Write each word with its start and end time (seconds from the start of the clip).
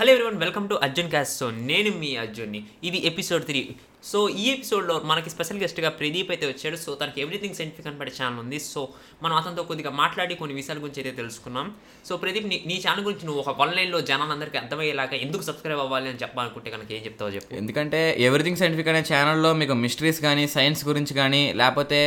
Hello 0.00 0.10
everyone 0.12 0.36
welcome 0.36 0.68
to 0.68 0.74
Arjun 0.74 1.08
క్యాస్ 1.10 1.38
so 1.38 1.50
నేను 1.50 1.90
మీ 1.90 2.16
అర్జున్ని. 2.16 2.64
ఇది 2.84 3.06
ఎపిసోడ్ 3.06 3.44
త్రీ. 3.44 3.76
సో 4.02 4.18
ఈ 4.42 4.44
ఎపిసోడ్లో 4.54 4.94
మనకి 5.10 5.30
స్పెషల్ 5.32 5.58
గెస్ట్గా 5.62 5.88
ప్రదీప్ 5.98 6.30
అయితే 6.34 6.46
వచ్చాడు. 6.50 6.76
సో 6.84 6.90
తనకి 7.00 7.18
ఎవ్రీథింగ్ 7.24 7.56
సైంటిఫిక్ 7.58 7.88
అనబడే 7.90 8.12
ఛానల్ 8.18 8.40
ఉంది. 8.42 8.58
సో 8.72 8.80
మనం 9.22 9.34
అతనితో 9.38 9.62
కొద్దిగా 9.70 9.90
మాట్లాడి 10.02 10.34
కొన్ని 10.40 10.54
విషయాల 10.58 10.78
గురించి 10.84 11.00
అయితే 11.00 11.12
తెలుసుకున్నాం. 11.20 11.66
సో 12.08 12.16
ప్రదీప్ 12.22 12.46
నీ 12.50 12.58
నీ 12.70 12.76
ఛానల్ 12.84 13.04
గురించి 13.06 13.24
నువ్వు 13.28 13.40
ఒక 13.44 13.52
వన్ 13.60 13.72
లైన్లో 13.78 14.00
జనాలందరికీ 14.10 14.58
అర్థమయ్యేలాగా 14.62 15.16
ఎందుకు 15.24 15.44
సబ్స్క్రైబ్ 15.48 15.82
అవ్వాలి 15.84 16.08
అని 16.12 16.20
చెప్పాలనుకుంటే 16.22 16.70
కనుక 16.74 16.88
ఏం 16.98 17.02
చెప్తావు 17.06 17.32
చెప్పు. 17.36 17.50
ఎందుకంటే 17.62 18.00
ఎవ్రీథింగ్ 18.28 18.60
సైంటిఫిక్ 18.62 18.90
అనే 18.92 19.02
ఛానల్లో 19.10 19.50
మీకు 19.62 19.76
మిస్టరీస్ 19.84 20.20
కానీ 20.26 20.44
సైన్స్ 20.54 20.84
గురించి 20.90 21.14
కానీ 21.20 21.42
లేకపోతే 21.62 22.00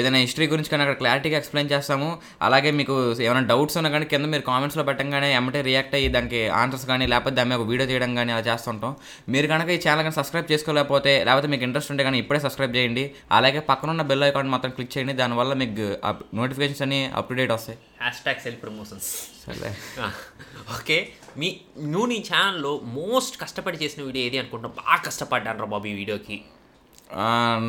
ఏదైనా 0.00 0.20
హిస్టరీ 0.24 0.48
గురించి 0.54 0.72
కానీ 0.74 0.82
అక్కడ 0.86 0.98
క్లారిటీగా 1.02 1.38
ఎక్స్ప్లెయిన్ 1.40 1.72
చేస్తాము. 1.74 2.10
అలాగే 2.48 2.72
మీకు 2.80 2.96
ఏమైనా 3.26 3.44
డౌట్స్ 3.52 3.78
ఉన్నా 3.82 3.92
కానీ 3.96 4.08
కింద 4.12 4.26
మీరు 4.34 4.46
కామెంట్స్లో 4.50 4.84
పెట్టంగానే 4.90 5.30
ఎమ్మటే 5.40 5.62
రియాక్ట్ 5.70 5.96
అయ్యి 6.00 6.12
దానికి 6.18 6.42
ఆన్సర్స్ 6.62 6.86
కానీ 6.92 7.06
లేకపోతే 7.14 7.36
దాని 7.40 7.50
మీద 7.50 7.58
ఒక 7.60 7.68
వీడియో 7.72 7.88
చేయడం 7.92 8.14
కానీ 8.20 8.32
అలా 8.36 8.46
చేస్తుంటాం. 8.50 8.94
మీరు 9.34 9.46
కనుక 9.54 9.68
ఈ 9.78 9.80
ఛానల్ 9.86 10.04
కానీ 10.06 10.16
సబ్స్క్రైబ్ 10.20 10.48
చేసుకోలేకపోతే 10.52 11.14
లేకపోతే 11.38 11.52
మీకు 11.54 11.64
ఇంట్రెస్ట్ 11.66 11.90
ఉంటే 11.92 12.02
కానీ 12.06 12.18
ఇప్పుడే 12.22 12.38
సబ్స్క్రైబ్ 12.44 12.72
చేయండి. 12.76 13.02
అలాగే 13.36 13.60
పక్కన 13.68 13.88
ఉన్న 13.94 14.04
బెల్ 14.10 14.24
ఐకాన్ 14.28 14.50
మాత్రం 14.54 14.70
క్లిక్ 14.76 14.92
చేయండి. 14.94 15.14
దానివల్ల 15.20 15.52
మీకు 15.62 15.86
నోటిఫికేషన్స్ 16.38 16.82
అన్ని 16.86 17.00
అప్ 17.18 17.28
టు 17.30 17.34
డేట్ 17.40 17.52
వస్తాయి. 17.56 17.78
హ్యాష్ 18.02 18.20
ట్యాగ్ 18.24 18.40
సెల్ 18.44 18.58
ప్రమోషన్స్ 18.64 19.08
సరే 19.44 19.70
ఓకే. 20.76 20.98
మీ 21.40 21.48
నువ్వు 21.92 22.08
నీ 22.12 22.18
ఛానల్లో 22.30 22.72
మోస్ట్ 22.98 23.36
కష్టపడి 23.42 23.78
చేసిన 23.82 24.00
వీడియో 24.08 24.24
ఏది 24.28 24.38
అనుకుంటాం 24.42 24.72
బాగా 24.82 25.00
కష్టపడ్డాను 25.08 25.62
రా 25.64 25.68
బాబు 25.74 25.88
ఈ 25.92 25.94
వీడియోకి 26.00 26.38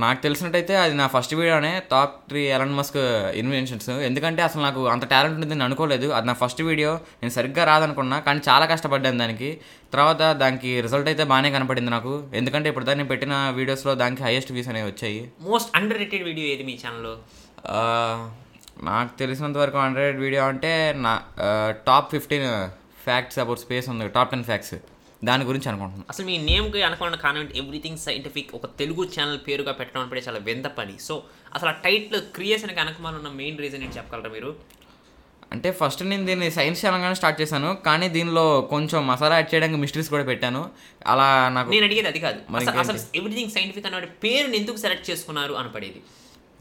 నాకు 0.03 0.20
తెలిసినట్టయితే 0.23 0.73
అది 0.84 0.93
నా 0.99 1.05
ఫస్ట్ 1.13 1.34
వీడియోనే. 1.39 1.71
Top 1.91 2.16
three 2.29 2.41
Elon 2.55 2.73
Musk 2.79 2.98
inventions 3.41 3.88
ఎందుకంటే 4.07 4.41
అసలు 4.48 4.62
నాకు 4.67 4.81
అంత 4.93 5.05
టాలెంట్ 5.13 5.35
ఉంటుందని 5.38 5.57
నేను 5.57 5.65
అనుకోలేదు. 5.70 6.07
అది 6.17 6.27
నా 6.29 6.35
ఫస్ట్ 6.41 6.62
వీడియో. 6.70 6.91
నేను 7.21 7.34
సరిగ్గా 7.38 7.63
రాదనుకున్నా 7.70 8.17
కానీ 8.27 8.41
చాలా 8.49 8.65
కష్టపడ్డాను 8.71 9.20
దానికి. 9.23 9.49
తర్వాత 9.93 10.21
దానికి 10.43 10.71
రిజల్ట్ 10.88 11.09
అయితే 11.12 11.25
బాగానే 11.31 11.52
కనపడింది 11.55 11.91
నాకు. 11.95 12.13
ఎందుకంటే 12.41 12.70
ఇప్పుడు 12.73 12.87
దాన్ని 12.90 13.07
పెట్టిన 13.13 13.34
వీడియోస్లో 13.60 13.95
దానికి 14.04 14.23
హైయెస్ట్ 14.27 14.51
వ్యూస్ 14.57 14.70
అనేవి 14.73 14.90
వచ్చాయి. 14.91 15.21
మోస్ట్ 15.48 15.71
అండర్ 15.79 16.01
రేటెడ్ 16.04 16.27
వీడియో 16.29 16.48
ఏది 16.55 16.65
మీ 16.71 16.77
ఛానల్లో 16.84 17.15
నాకు 18.90 19.12
తెలిసినంత 19.23 19.57
వరకు 19.63 19.77
హండ్రెడ్ 19.85 20.17
వీడియో 20.26 20.43
అంటే 20.51 20.73
నా 21.05 21.13
top 21.87 22.07
fifteen 22.15 22.48
facts 23.05 23.40
about 23.43 23.62
space 23.65 23.87
ఉంది. 23.93 24.05
టాప్ 24.17 24.32
టెన్ 24.35 24.48
ఫ్యాక్ట్స్ 24.51 24.76
దాని 25.27 25.43
గురించి 25.45 25.67
అనుకుంటున్నాను. 25.70 26.05
అసలు 26.12 26.25
మీ 26.25 26.35
నేమ్కి 26.49 26.81
అనుకున్న 26.87 27.17
కానివ్వండి 27.23 27.57
ఎవ్రీథింగ్ 27.62 27.99
సైంటిఫిక్ 28.03 28.51
ఒక 28.57 28.65
తెలుగు 28.79 29.03
ఛానల్ 29.15 29.39
పేరుగా 29.48 29.71
పెట్టడం 29.79 30.01
అంటే 30.01 30.23
చాలా 30.27 30.39
వింత 30.48 30.67
పని 30.77 30.95
సో 31.07 31.15
అసలు 31.55 31.70
ఆ 31.70 31.76
టైటిల్ 31.85 32.20
క్రియేషన్కి 32.35 32.79
వెనకమాల 32.79 33.15
ఉన్న 33.21 33.31
మెయిన్ 33.41 33.57
రీజన్ 33.63 33.84
ఏంటి 33.84 33.98
చెప్పగలరా 33.98 34.31
మీరు? 34.37 34.51
అంటే 35.55 35.70
ఫస్ట్ 35.79 36.01
నేను 36.03 36.26
దీన్ని 36.26 36.48
సైన్స్ 36.51 36.81
ఛానల్గానే 36.85 37.15
స్టార్ట్ 37.20 37.41
చేశాను 37.41 37.70
కానీ 37.87 38.07
దీనిలో 38.15 38.45
కొంచెం 38.73 38.99
మసాలా 39.07 39.35
యాడ్ 39.35 39.49
చేయడానికి 39.53 39.79
మిస్టరీస్ 39.84 40.09
కూడా 40.09 40.26
పెట్టాను. 40.31 40.61
అలా 41.11 41.27
నాకు 41.55 41.70
నేను 41.76 41.85
అడిగేది 41.89 42.07
అది 42.07 42.20
కాదు. 42.26 42.39
అసలు 42.59 42.79
అసలు 42.83 42.99
ఎవ్రీథింగ్ 43.20 43.51
సైంటిఫిక్ 43.55 43.87
అనే 43.87 44.09
పేరుని 44.26 44.57
ఎందుకు 44.57 44.77
సెలెక్ట్ 44.77 45.09
చేసుకున్నారు 45.09 45.54
అని 45.54 45.71
పడేది. 45.76 46.01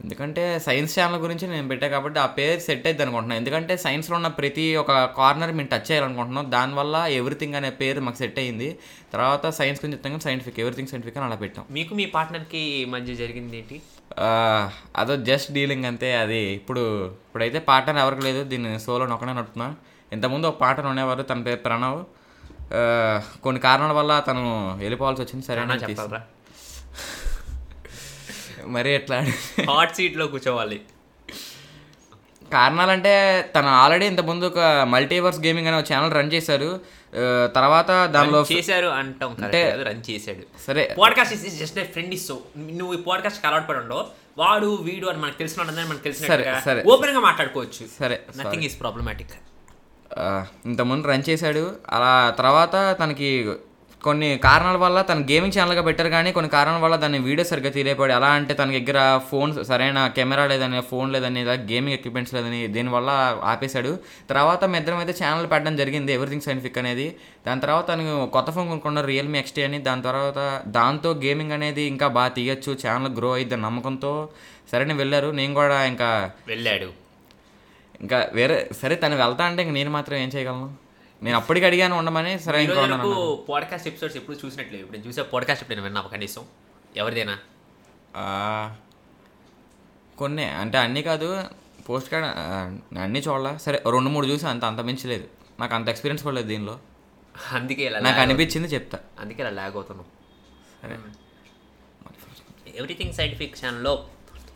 ఎందుకంటే 0.03 0.59
సైన్స్ 0.59 0.99
ఛానల్ 0.99 1.15
గురించి 1.15 1.47
నేను 1.47 1.67
పెట్టా 1.67 1.87
కాబట్టి 1.87 2.19
ఆ 2.19 2.25
పేరు 2.25 2.59
సెట్ 2.59 2.87
అయింది 2.87 3.01
అనుకుంటున్నాను 3.01 3.39
ఎందుకంటే 3.39 3.77
సైన్స్లో 3.77 4.15
ఉన్న 4.15 4.27
ప్రతి 4.27 4.75
ఒక 4.75 4.91
కార్నర్ 5.05 5.51
మేము 5.51 5.67
టచ్ 5.67 5.91
చేయాలనుకుంటున్నాం. 5.91 6.51
దానివల్ల 6.51 6.95
ఎవ్రీథింగ్ 6.95 7.55
అనే 7.55 7.69
పేరు 7.69 8.01
మాకు 8.01 8.17
సెట్ 8.17 8.39
అయింది. 8.39 8.79
తర్వాత 9.13 9.49
సైన్స్ 9.49 9.85
గురించి 9.85 9.97
చెప్తాం 9.97 10.19
సైంటిఫిక్ 10.19 10.59
ఎవ్రీథింగ్ 10.59 10.87
సైంటిఫిక్ 10.87 11.17
అని 11.17 11.25
అలా 11.25 11.35
పెట్టాం. 11.35 11.65
మీకు 11.71 11.95
మీ 11.95 12.05
పార్ట్నర్కి 12.05 12.85
మధ్య 12.85 13.15
జరిగింది 13.15 13.57
ఏంటి? 13.57 13.81
అదో 14.97 15.15
జస్ట్ 15.15 15.51
డీలింగ్ 15.51 15.85
అంతే. 15.85 16.17
అది 16.17 16.39
ఇప్పుడు 16.39 17.05
ఇప్పుడైతే 17.05 17.59
పార్ట్నర్ 17.59 17.97
ఎవరికి 17.97 18.21
లేదు. 18.21 18.43
దీన్ని 18.43 18.79
సోలో 18.79 19.05
నొక్కనే 19.05 19.33
నడుపుతున్నా. 19.33 19.75
ఇంతకుముందు 20.13 20.47
ఒక 20.47 20.57
పార్ట్నర్ 20.57 20.89
ఉండేవారు 20.89 21.21
తన 21.21 21.41
పేరు 21.41 21.55
ప్రణవ్. 21.55 22.03
కొన్ని 23.43 23.61
కారణాల 23.61 23.91
వల్ల 23.91 24.23
తను 24.27 24.73
వెళ్ళిపోవాల్సి 24.77 25.21
వచ్చింది. 25.21 25.45
సరే 25.45 25.59
అన్నా 25.59 25.71
అని 25.71 25.79
తీసి- 25.79 26.03
చెప్పగలరా 26.03 26.23
మరి 28.65 28.93
ఎట్లా 28.93 29.25
హాట్ 29.69 29.95
సీట్లో 29.95 30.27
కూర్చోవాలి. 30.27 30.81
కారణాలంటే 32.53 33.45
తను 33.55 33.67
ఆల్రెడీ 33.67 34.05
ఇంతకుముందు 34.05 34.45
ఒక 34.45 34.59
మల్టీవర్స్ 34.59 35.39
గేమింగ్ 35.39 35.67
అనే 35.67 35.77
ఒక 35.77 35.85
ఛానల్ 35.93 36.13
రన్ 36.13 36.33
చేశారు. 36.33 36.79
తర్వాత 37.55 38.05
దానిలో 38.05 38.45
చేశారు 38.51 38.87
అంటాం 38.87 39.37
అంటే- 39.43 39.83
రన్ 39.83 40.01
చేశాడు. 40.09 40.61
సరే. 40.67 40.95
Podcast 41.01 41.33
is 41.33 41.59
just 41.59 41.91
friend 41.91 42.13
is 42.13 42.27
so 42.27 42.39
నువ్వు 42.57 42.93
ఈ 42.93 43.01
పాడ్కాస్ట్ 43.01 43.45
అలవాటు 43.45 43.67
పడి 43.67 43.79
ఉండవు. 43.79 44.05
వాడు 44.37 44.75
వీడు 44.75 45.07
అని 45.07 45.17
మనకు 45.17 45.37
తెలిసిన 45.37 45.63
మనకు 45.63 46.03
తెలిసినట్టుగా 46.03 46.59
సరే. 46.59 46.83
ఓపెన్గా 46.83 47.19
మాట్లాడుకోవచ్చు. 47.19 47.87
సరే 47.99 48.21
నథింగ్ 48.37 48.63
ఈస్ 48.63 48.79
ప్రాబ్లమాటిక్ 48.79 49.29
ఇంతకుముందు 50.65 51.07
రన్ 51.07 51.23
చేశాడు. 51.29 51.75
అలా 51.89 52.35
తర్వాత 52.37 52.97
తనకి 53.03 53.51
కొన్ని 54.05 54.27
కారణాల 54.45 54.77
వల్ల 54.83 54.97
తన 55.07 55.23
గేమింగ్ 55.29 55.55
ఛానల్గా 55.55 55.81
పెట్టారు 55.87 56.09
కానీ 56.13 56.29
కొన్ని 56.35 56.49
కారణాల 56.53 56.79
వల్ల 56.83 56.95
దాన్ని 57.01 57.19
వీడియో 57.25 57.45
సరిగ్గా 57.49 57.71
తీయలేపాడు 57.75 58.13
ఎలా 58.17 58.29
అంటే 58.37 58.53
తన 58.59 58.69
దగ్గర 58.77 58.99
ఫోన్ 59.29 59.51
సరైన 59.69 60.01
కెమెరా 60.17 60.43
లేదని 60.51 60.79
ఫోన్ 60.91 61.09
లేదని 61.15 61.41
గేమింగ్ 61.71 61.95
ఎక్విప్మెంట్స్ 61.97 62.33
లేదని 62.37 62.61
దీనివల్ల 62.75 63.09
ఆపేశాడు. 63.53 63.91
తర్వాత 64.31 64.63
మీ 64.71 64.77
ఇద్దరం 64.81 64.99
అయితే 65.03 65.15
ఛానల్ 65.21 65.47
పెట్టడం 65.53 65.75
జరిగింది 65.81 66.13
ఎవ్రీథింగ్ 66.17 66.45
సైంటిఫిక్ 66.47 66.79
అనేది. 66.83 67.07
దాని 67.47 67.61
తర్వాత 67.65 67.85
తనకు 67.91 68.15
కొత్త 68.37 68.49
ఫోన్ 68.57 68.69
కొనుక్కున్నారు 68.73 69.09
రియల్మీ 69.13 69.37
ఎక్స్టీ 69.43 69.63
అని. 69.67 69.79
దాని 69.89 70.03
తర్వాత 70.09 70.39
దాంతో 70.79 71.11
గేమింగ్ 71.25 71.55
అనేది 71.59 71.85
ఇంకా 71.93 72.09
బాగా 72.19 72.33
తీయచ్చు 72.39 72.73
ఛానల్ 72.85 73.13
గ్రో 73.19 73.31
అయ్యిద్ది 73.37 73.59
నమ్మకంతో 73.67 74.13
సరే 74.73 74.83
నేను 74.89 75.01
వెళ్ళారు. 75.03 75.31
నేను 75.41 75.53
కూడా 75.61 75.79
ఇంకా 75.93 76.09
వెళ్ళాడు. 76.53 76.89
ఇంకా 78.03 78.19
వేరే 78.39 78.57
సరే 78.81 78.95
తను 79.03 79.15
వెళ్తా 79.23 79.43
అంటే 79.49 79.61
ఇంక 79.65 79.73
నేను 79.79 79.91
మాత్రం 79.97 80.17
ఏం 80.25 80.31
చేయగలను? 80.35 80.69
నేను 81.23 81.37
అప్పటికి 81.37 81.65
అడిగాను 81.65 81.97
ఉండమని 81.97 82.39
సరే 82.39 82.67
పాడ్కాస్ట్ 83.49 83.87
ఎపిసోడ్స్ 83.87 84.17
ఎప్పుడు 84.17 84.37
చూసినట్లేదు. 84.45 84.83
ఇప్పుడు 84.83 84.97
చూసే 84.97 85.23
పాడ్కాస్ట్ 85.23 85.63
ఎప్పుడు 85.63 85.75
నేను 85.75 85.83
విన్నావు 85.83 86.07
కనీసం. 86.07 86.45
ఎవరిదేనా? 86.95 87.39
కొన్ని. 90.17 90.45
అంటే 90.45 90.77
అన్నీ 90.77 91.01
కాదు 91.01 91.43
పోస్ట్ 91.89 92.11
కార్డ్ 92.11 92.27
అన్నీ 92.97 93.19
చూడాల. 93.19 93.57
సరే 93.57 93.83
రెండు 93.89 94.09
మూడు 94.09 94.27
చూసి 94.27 94.47
అంత 94.47 94.65
అంత 94.65 94.79
మించలేదు 94.79 95.27
నాకు 95.59 95.75
అంత 95.75 95.89
ఎక్స్పీరియన్స్ 95.89 96.23
కూడా 96.23 96.35
లేదు 96.35 96.47
దీనిలో. 96.47 96.79
అందుకే 97.51 97.83
ఇలా 97.83 97.99
నాకు 97.99 98.19
అనిపించింది 98.19 98.67
చెప్తా. 98.67 98.99
అందుకే 99.19 99.41
ఇలా 99.41 99.51
లాగ్ 99.51 99.75
అవుతున్నాం. 99.75 100.05
సరే. 100.81 100.97
ఎవ్రీథింగ్ 102.75 103.13
సైంటిఫిక్ 103.13 103.65
ఛానల్లో 103.65 104.09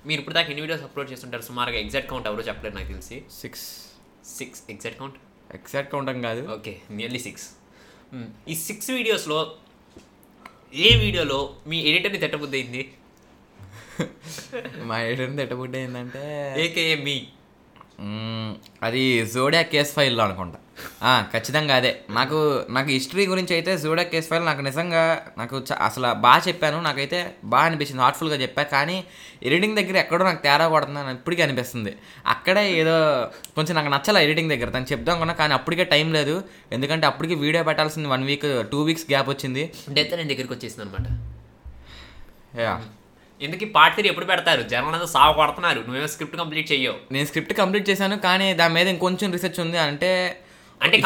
మీరు 0.05 0.19
ఇప్పుడు 0.19 0.35
దాకా 0.35 0.47
ఎన్ని 0.47 0.61
వీడియోస్ 0.61 0.83
అప్లోడ్ 0.83 1.11
చేస్తుంటారు? 1.11 1.41
సుమారుగా 1.41 1.77
ఎగ్జాక్ట్ 1.77 2.09
కౌంట్ 2.09 2.27
ఎవరో 2.27 2.43
చెప్పలేదు 2.43 2.75
నాకు 2.75 2.87
తెలిసి. 2.87 3.25
Six 3.31 3.67
six 4.37 4.63
exact 4.69 4.99
count 4.99 5.15
exact 5.53 5.93
ఉండడం 5.97 6.17
కాదు. 6.25 6.41
ఓకే 6.55 6.73
నియర్లీ 6.91 7.21
సిక్స్ 7.25 7.47
ఈ 8.47 8.55
సిక్స్ 8.63 8.89
వీడియోస్లో 8.91 9.37
ఏ 10.81 10.91
వీడియోలో 11.01 11.39
మీ 11.67 11.77
ఎడిటర్ని 11.89 12.19
తిట్టబుద్ధి 12.19 12.57
అయింది 12.59 12.83
మా 14.89 14.95
ఎడిటర్ 15.03 15.41
ఎట్టబుడ్డ 15.43 15.73
ఏంటంటే 15.81 16.21
ఏకేఏ 16.61 16.95
మీ 17.03 17.15
మ్మ్, 18.03 18.53
అది 18.83 19.01
జోడియా 19.33 19.61
కేస్ 19.73 19.91
ఫైల్లో 19.97 20.23
అనుకుంటా. 20.25 20.59
ఖచ్చితంగా 21.21 21.75
అదే. 21.75 21.99
నాకు 22.09 22.63
నాకు 22.69 22.89
హిస్టరీ 22.89 23.25
గురించి 23.25 23.53
అయితే 23.53 23.77
జోడియా 23.77 24.07
కేస్ 24.07 24.29
ఫైల్ 24.29 24.45
నాకు 24.45 24.61
నిజంగా 24.61 25.25
నాకు 25.37 25.63
అసలు 25.85 26.13
బాగా 26.13 26.41
చెప్పాను. 26.47 26.81
నాకైతే 26.81 27.35
బాగా 27.43 27.65
అనిపించింది. 27.65 28.01
హార్ట్ఫుల్గా 28.01 28.35
చెప్పా. 28.35 28.63
కానీ 28.63 29.03
ఎడిటింగ్ 29.43 29.75
దగ్గర 29.75 29.97
ఎక్కడో 29.97 30.25
నాకు 30.25 30.43
తేడా 30.43 30.67
కొడుతుంది 30.67 30.99
అని 30.99 31.11
ఇప్పటికీ 31.11 31.41
అనిపిస్తుంది. 31.41 31.95
అక్కడే 32.27 32.73
ఏదో 32.73 33.27
కొంచెం 33.55 33.75
నాకు 33.75 33.87
నచ్చలే 33.87 34.23
ఎడిటింగ్ 34.23 34.49
దగ్గర. 34.49 34.69
తను 34.69 34.85
చెప్దాం 34.91 35.13
అనుకున్నా 35.15 35.33
కానీ 35.33 35.53
అప్పటికే 35.53 35.83
టైం 35.83 36.13
లేదు. 36.13 36.43
ఎందుకంటే 36.71 37.07
అప్పటికి 37.07 37.35
వీడియో 37.35 37.63
పెట్టాల్సింది 37.63 38.07
one 38.07 38.23
week 38.23 38.71
two 38.71 38.83
weeks 38.83 39.05
gap 39.11 39.29
వచ్చింది. 39.29 39.71
డెత్ 39.89 40.15
నేను 40.15 40.29
దగ్గరికి 40.29 40.53
వచ్చేసింది 40.53 40.89
అనమాట. 40.89 41.33
యా. 42.59 42.81
ఎందుకు 43.41 43.65
పార్ట్ 43.65 43.97
త్రీ 43.97 44.09
ఎప్పుడు 44.09 44.25
పెడతారు? 44.25 44.61
జనాలు 44.61 44.87
అంతా 44.87 45.05
సాగు 45.05 45.33
కొడుతున్నారు. 45.33 45.79
నువ్వేమో 45.79 46.07
స్క్రిప్ట్ 46.07 46.37
కంప్లీట్ 46.37 46.71
చెయ్యవు. 46.71 46.95
నేను 47.11 47.25
స్క్రిప్ట్ 47.25 47.53
కంప్లీట్ 47.53 47.89
చేశాను 47.89 48.17
కానీ 48.17 48.53
దాని 48.53 48.73
మీద 48.73 48.87
ఇంకొంచెం 48.87 49.31
రీసెర్చ్ 49.31 49.59
ఉంది 49.59 49.77
అంటే 49.77 50.39
అంటే 50.83 50.97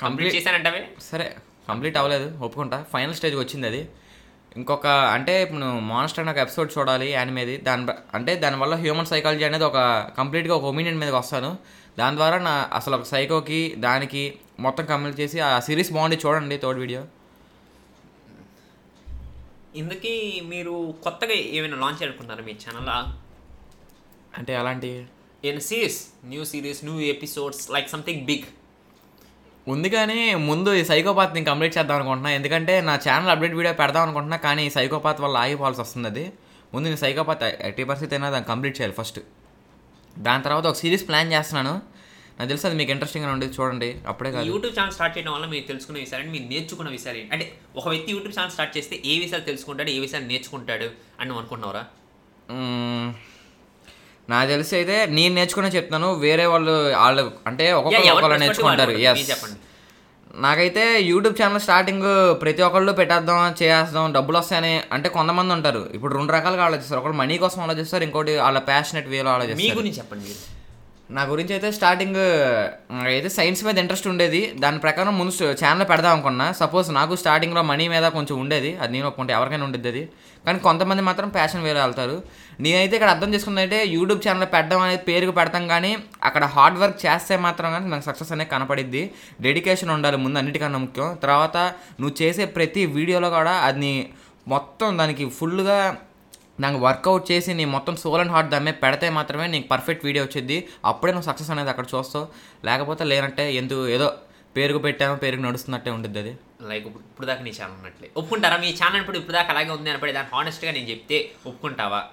కంప్లీట్ 0.00 0.34
చేశానంటవే? 0.34 0.88
సరే 1.00 1.36
కంప్లీట్ 1.68 1.96
అవ్వలేదు. 1.96 2.38
ఒప్పుకుంటా. 2.38 2.84
ఫైనల్ 2.92 3.14
స్టేజ్కి 3.14 3.40
వచ్చింది 3.40 3.66
అది. 3.66 3.88
ఇంకొక 4.56 4.86
అంటే 4.86 5.42
ఇప్పుడు 5.42 5.60
మాన్స్టర్ 5.60 6.22
అనే 6.22 6.32
ఒక 6.32 6.38
ఎపిసోడ్ 6.38 6.78
చూడాలి 6.78 7.10
యానిమేది 7.10 7.56
దాని 7.56 7.86
బ- 7.86 7.98
అంటే 8.14 8.34
దానివల్ల 8.34 8.74
హ్యూమన్ 8.74 9.06
సైకాలజీ 9.06 9.44
అనేది 9.44 9.64
ఒక 9.64 10.08
కంప్లీట్గా 10.18 10.54
ఒక 10.54 10.64
ఒపీనియన్ 10.64 10.98
మీదకి 10.98 11.16
వస్తాను. 11.16 11.58
దాని 11.98 12.16
ద్వారా 12.16 12.38
నా 12.38 12.70
అసలు 12.72 12.94
ఒక 12.94 13.02
సైకోకి 13.02 13.74
దానికి 13.78 14.34
మొత్తం 14.60 14.84
కంప్లీట్ 14.84 15.20
చేసి 15.20 15.40
ఆ 15.40 15.60
సిరీస్ 15.60 15.92
బాగుంది 15.92 16.18
చూడండి 16.26 16.58
థర్డ్ 16.58 16.80
వీడియో 16.80 17.04
ఇందుకీ 19.76 20.42
మీరు 20.44 20.94
కొత్తగా 21.02 21.32
ఏమైనా 21.32 21.76
లాంచ్ 21.76 22.02
అనుకుంటున్నారా 22.02 22.44
మీ 22.44 22.52
ఛానల్ 22.52 22.88
అంటే 24.38 24.56
అలాంటి 24.56 24.88
ఏమైనా 25.44 25.60
series 25.60 26.06
new 26.24 26.44
series 26.44 26.84
new 26.84 27.00
episodes 27.00 27.70
like 27.70 27.88
something 27.88 28.26
big 28.26 28.42
ఉంది 29.68 29.90
కానీ 29.90 30.18
ముందు 30.34 30.74
ఈ 30.74 30.84
సైకోపాత్ని 30.84 31.44
కంప్లీట్ 31.44 31.78
చేద్దాం 31.78 31.96
అనుకుంటున్నా. 31.96 32.30
ఎందుకంటే 32.30 32.80
నా 32.80 32.94
ఛానల్ 33.06 33.30
అప్డేట్ 33.30 33.54
వీడియో 33.54 33.74
పెడదాం 33.74 34.02
అనుకుంటున్నా 34.02 34.36
కానీ 34.36 34.66
ఈ 34.66 34.70
సైకోపాత్ 34.70 35.20
వల్ల 35.20 35.36
ఆగిపోవాల్సి 35.36 35.80
వస్తుంది 35.80 36.08
అది. 36.08 36.24
ముందు 36.74 36.84
నేను 36.84 36.96
సైకోపాత్ 36.96 37.42
ఎట్టి 37.42 37.84
పరిస్థితి 37.84 38.14
అయినా 38.14 38.30
దాన్ని 38.30 38.48
కంప్లీట్ 38.48 38.80
చేయాలి 38.80 38.92
ఫస్ట్ 38.92 39.20
దాని 40.18 40.42
తర్వాత 40.42 40.66
ఒక 40.66 40.74
సిరీస్ 40.74 41.08
ప్లాన్ 41.08 41.32
చేస్తున్నాను. 41.32 41.74
నాకు 42.38 42.48
తెలిసి 42.48 42.66
అది 42.66 42.76
మీకు 42.76 42.90
ఇంట్రెస్టింగ్గా 42.90 43.32
ఉండేది 43.32 43.52
చూడండి. 43.52 43.96
అప్పుడే 44.06 44.32
కాదు. 44.32 44.46
యూట్యూబ్ 44.46 44.78
ఛానల్ 44.78 44.92
స్టార్ట్ 44.92 45.18
చేయడం 45.18 45.32
వల్ల 45.32 45.46
మీరు 45.46 45.66
తెలుసుకునే 45.66 46.00
విషయాలు 46.00 46.30
మీరు 46.30 46.44
నేర్చుకున్న 46.44 46.90
విషయాలు 46.90 47.18
ఏంటి? 47.18 47.32
అంటే 47.32 47.46
ఒక 47.76 47.88
వ్యక్తి 47.88 48.12
యూట్యూబ్ 48.12 48.34
ఛానల్ 48.38 48.50
స్టార్ట్ 48.50 48.76
చేస్తే 48.76 49.02
ఏ 49.04 49.18
విషయాలు 49.18 49.44
తెలుసుకుంటాడు 49.44 49.90
ఏ 49.90 49.98
విషయాలు 49.98 50.26
నేర్చుకుంటాడు 50.26 50.88
అని 51.20 51.30
మ్మ్. 52.52 53.08
నాకు 54.32 54.46
తెలిసి 54.52 54.72
అయితే 54.78 54.96
నేను 55.16 55.32
నేర్చుకునే 55.38 55.68
చెప్తాను 55.76 56.08
వేరే 56.24 56.46
వాళ్ళు 56.52 56.74
వాళ్ళు 57.02 57.24
అంటే 57.50 57.66
ఒక్కొక్కరు 57.78 58.40
నేర్చుకుంటారు. 58.44 58.92
ఎస్ 59.10 59.32
నాకైతే 60.46 60.82
యూట్యూబ్ 61.10 61.36
ఛానల్ 61.38 61.62
స్టార్టింగ్ 61.66 62.08
ప్రతి 62.42 62.62
ఒక్కళ్ళు 62.66 62.92
పెట్టేద్దాం 62.98 63.38
చేసేద్దాం 63.60 64.12
డబ్బులు 64.16 64.36
వస్తాయని 64.40 64.72
అంటే 64.96 65.08
కొంతమంది 65.16 65.52
ఉంటారు. 65.56 65.82
ఇప్పుడు 65.96 66.12
రెండు 66.18 66.32
రకాలుగా 66.36 66.64
ఆలోచిస్తారు. 66.66 67.00
ఒకటి 67.02 67.16
మనీ 67.22 67.36
కోసం 67.44 67.60
ఆలోచిస్తారు 67.66 68.04
ఇంకోటి 68.08 68.34
వాళ్ళ 68.44 68.60
ప్యాషనెట్ 68.70 69.08
వేలో 69.14 69.28
మీ 69.30 69.34
ఆలోచిస్తారు. 69.36 69.78
గురించి 69.80 69.98
చెప్పండి 70.00 70.34
నా 71.16 71.22
గురించి 71.32 71.52
అయితే 71.56 71.68
స్టార్టింగ్ 71.78 72.20
అయితే 73.12 73.28
సైన్స్ 73.36 73.60
మీద 73.66 73.76
ఇంట్రెస్ట్ 73.82 74.08
ఉండేది. 74.12 74.40
దాని 74.64 74.78
ప్రకారం 74.86 75.14
ముందు 75.20 75.32
ఛానల్ 75.62 75.86
పెడదాం 75.92 76.12
అనుకున్నా. 76.16 76.46
సపోజ్ 76.62 76.88
నాకు 76.98 77.16
స్టార్టింగ్లో 77.22 77.62
మనీ 77.70 77.86
మీద 77.94 78.06
కొంచెం 78.16 78.34
ఉండేది. 78.42 78.72
అది 78.82 78.92
నేను 78.96 79.06
ఒప్పుకుంటే 79.10 79.32
ఎవరికైనా 79.38 79.64
ఉండేది 79.68 79.88
అది. 79.92 80.02
కానీ 80.46 80.58
కొంతమంది 80.66 81.02
మాత్రం 81.08 81.28
ప్యాషన్ 81.36 81.62
వేరే 81.66 81.80
వెళ్తారు. 81.84 82.16
నేనైతే 82.64 82.94
ఇక్కడ 82.98 83.10
అర్థం 83.14 83.30
చేసుకున్నదంటే 83.34 83.78
యూట్యూబ్ 83.94 84.20
ఛానల్ 84.26 84.48
పెట్టడం 84.54 84.80
అనేది 84.84 85.02
పేరుకు 85.08 85.32
పెడతాం 85.38 85.64
కానీ 85.72 85.92
అక్కడ 86.28 86.44
హార్డ్ 86.54 86.78
వర్క్ 86.82 86.98
చేస్తే 87.04 87.36
మాత్రం 87.46 87.68
కానీ 87.74 87.86
నాకు 87.92 88.04
సక్సెస్ 88.08 88.32
అనేది 88.36 88.50
కనపడిద్ది. 88.54 89.02
డెడికేషన్ 89.46 89.92
ఉండాలి 89.96 90.18
ముందు 90.24 90.40
అన్నిటికన్నా 90.42 90.80
ముఖ్యం. 90.86 91.08
తర్వాత 91.24 91.56
నువ్వు 92.00 92.14
చేసే 92.22 92.46
ప్రతి 92.58 92.84
వీడియోలో 92.98 93.30
కూడా 93.38 93.54
అది 93.68 93.94
మొత్తం 94.54 94.98
దానికి 95.02 95.24
ఫుల్గా 95.38 95.78
నాకు 96.64 96.78
వర్కౌట్ 96.84 97.24
చేసి 97.30 97.50
నీ 97.58 97.64
మొత్తం 97.74 97.94
సోల్ 98.02 98.20
అండ్ 98.22 98.32
హార్ట్ 98.34 98.48
దమ్మే 98.54 98.72
పెడితే 98.84 99.08
మాత్రమే 99.18 99.46
నీకు 99.52 99.66
పర్ఫెక్ట్ 99.72 100.04
వీడియో 100.06 100.22
వచ్చింది. 100.26 100.56
అప్పుడే 100.90 101.12
నువ్వు 101.14 101.28
సక్సెస్ 101.30 101.50
అనేది 101.54 101.70
అక్కడ 101.72 101.86
చూస్తావు. 101.94 102.26
లేకపోతే 102.68 103.04
లేనంటే 103.10 103.44
ఎందుకు 103.60 103.84
ఏదో 103.96 104.08
పేరుకు 104.56 104.80
పెట్టాము 104.86 105.16
పేరుకు 105.24 105.42
నడుస్తున్నట్టే 105.48 105.90
ఉంటుంది 105.96 106.18
అది. 106.22 106.32
లైక్ 106.62 106.86
ఇప్పుడు 106.86 107.04
ఇప్పుడు 107.04 107.26
దాకా 107.26 107.42
నీ 107.42 107.50
ఛానల్ 107.50 107.74
ఉన్నట్లే. 107.74 108.10
ఒప్పుకుంటారా? 108.16 108.56
మీ 108.56 108.70
ఛానల్ 108.70 109.00
ఇప్పుడు 109.00 109.16
ఇప్పుడు 109.18 109.32
దాకా 109.32 109.48
అలాగే 109.48 109.70
ఉంది 109.70 109.90
అనపడి 109.90 110.12
దాన్ని 110.12 110.36
హానెస్ట్గా 110.36 110.72
నేను 110.72 110.90
చెప్తే 110.90 111.30
ఒప్పుకుంటావా? 111.46 112.04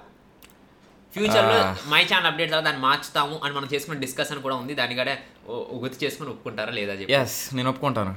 ఫ్యూచర్లో. 1.14 1.90
మై 1.90 2.04
ఛానల్ 2.04 2.26
అప్డేట్ 2.26 2.50
తర్వాత 2.50 2.66
దాన్ని 2.66 2.82
మార్చుతాము 2.82 3.40
అని 3.44 3.54
మనం 3.54 3.68
చేసుకున్న 3.74 4.00
డిస్కషన్ 4.00 4.42
కూడా 4.42 4.56
ఉంది. 4.56 4.74
దాన్ని 4.74 4.96
కూడా 4.96 5.18
గుర్తు 5.52 6.06
చేసుకుని 6.06 6.30
ఒప్పుకుంటారా 6.30 6.72
లేదా 6.72 6.94
చెప్పి. 6.94 7.14
ఎస్ 7.14 7.56
నేను 7.56 7.70
ఒప్పుకుంటాను. 7.70 8.16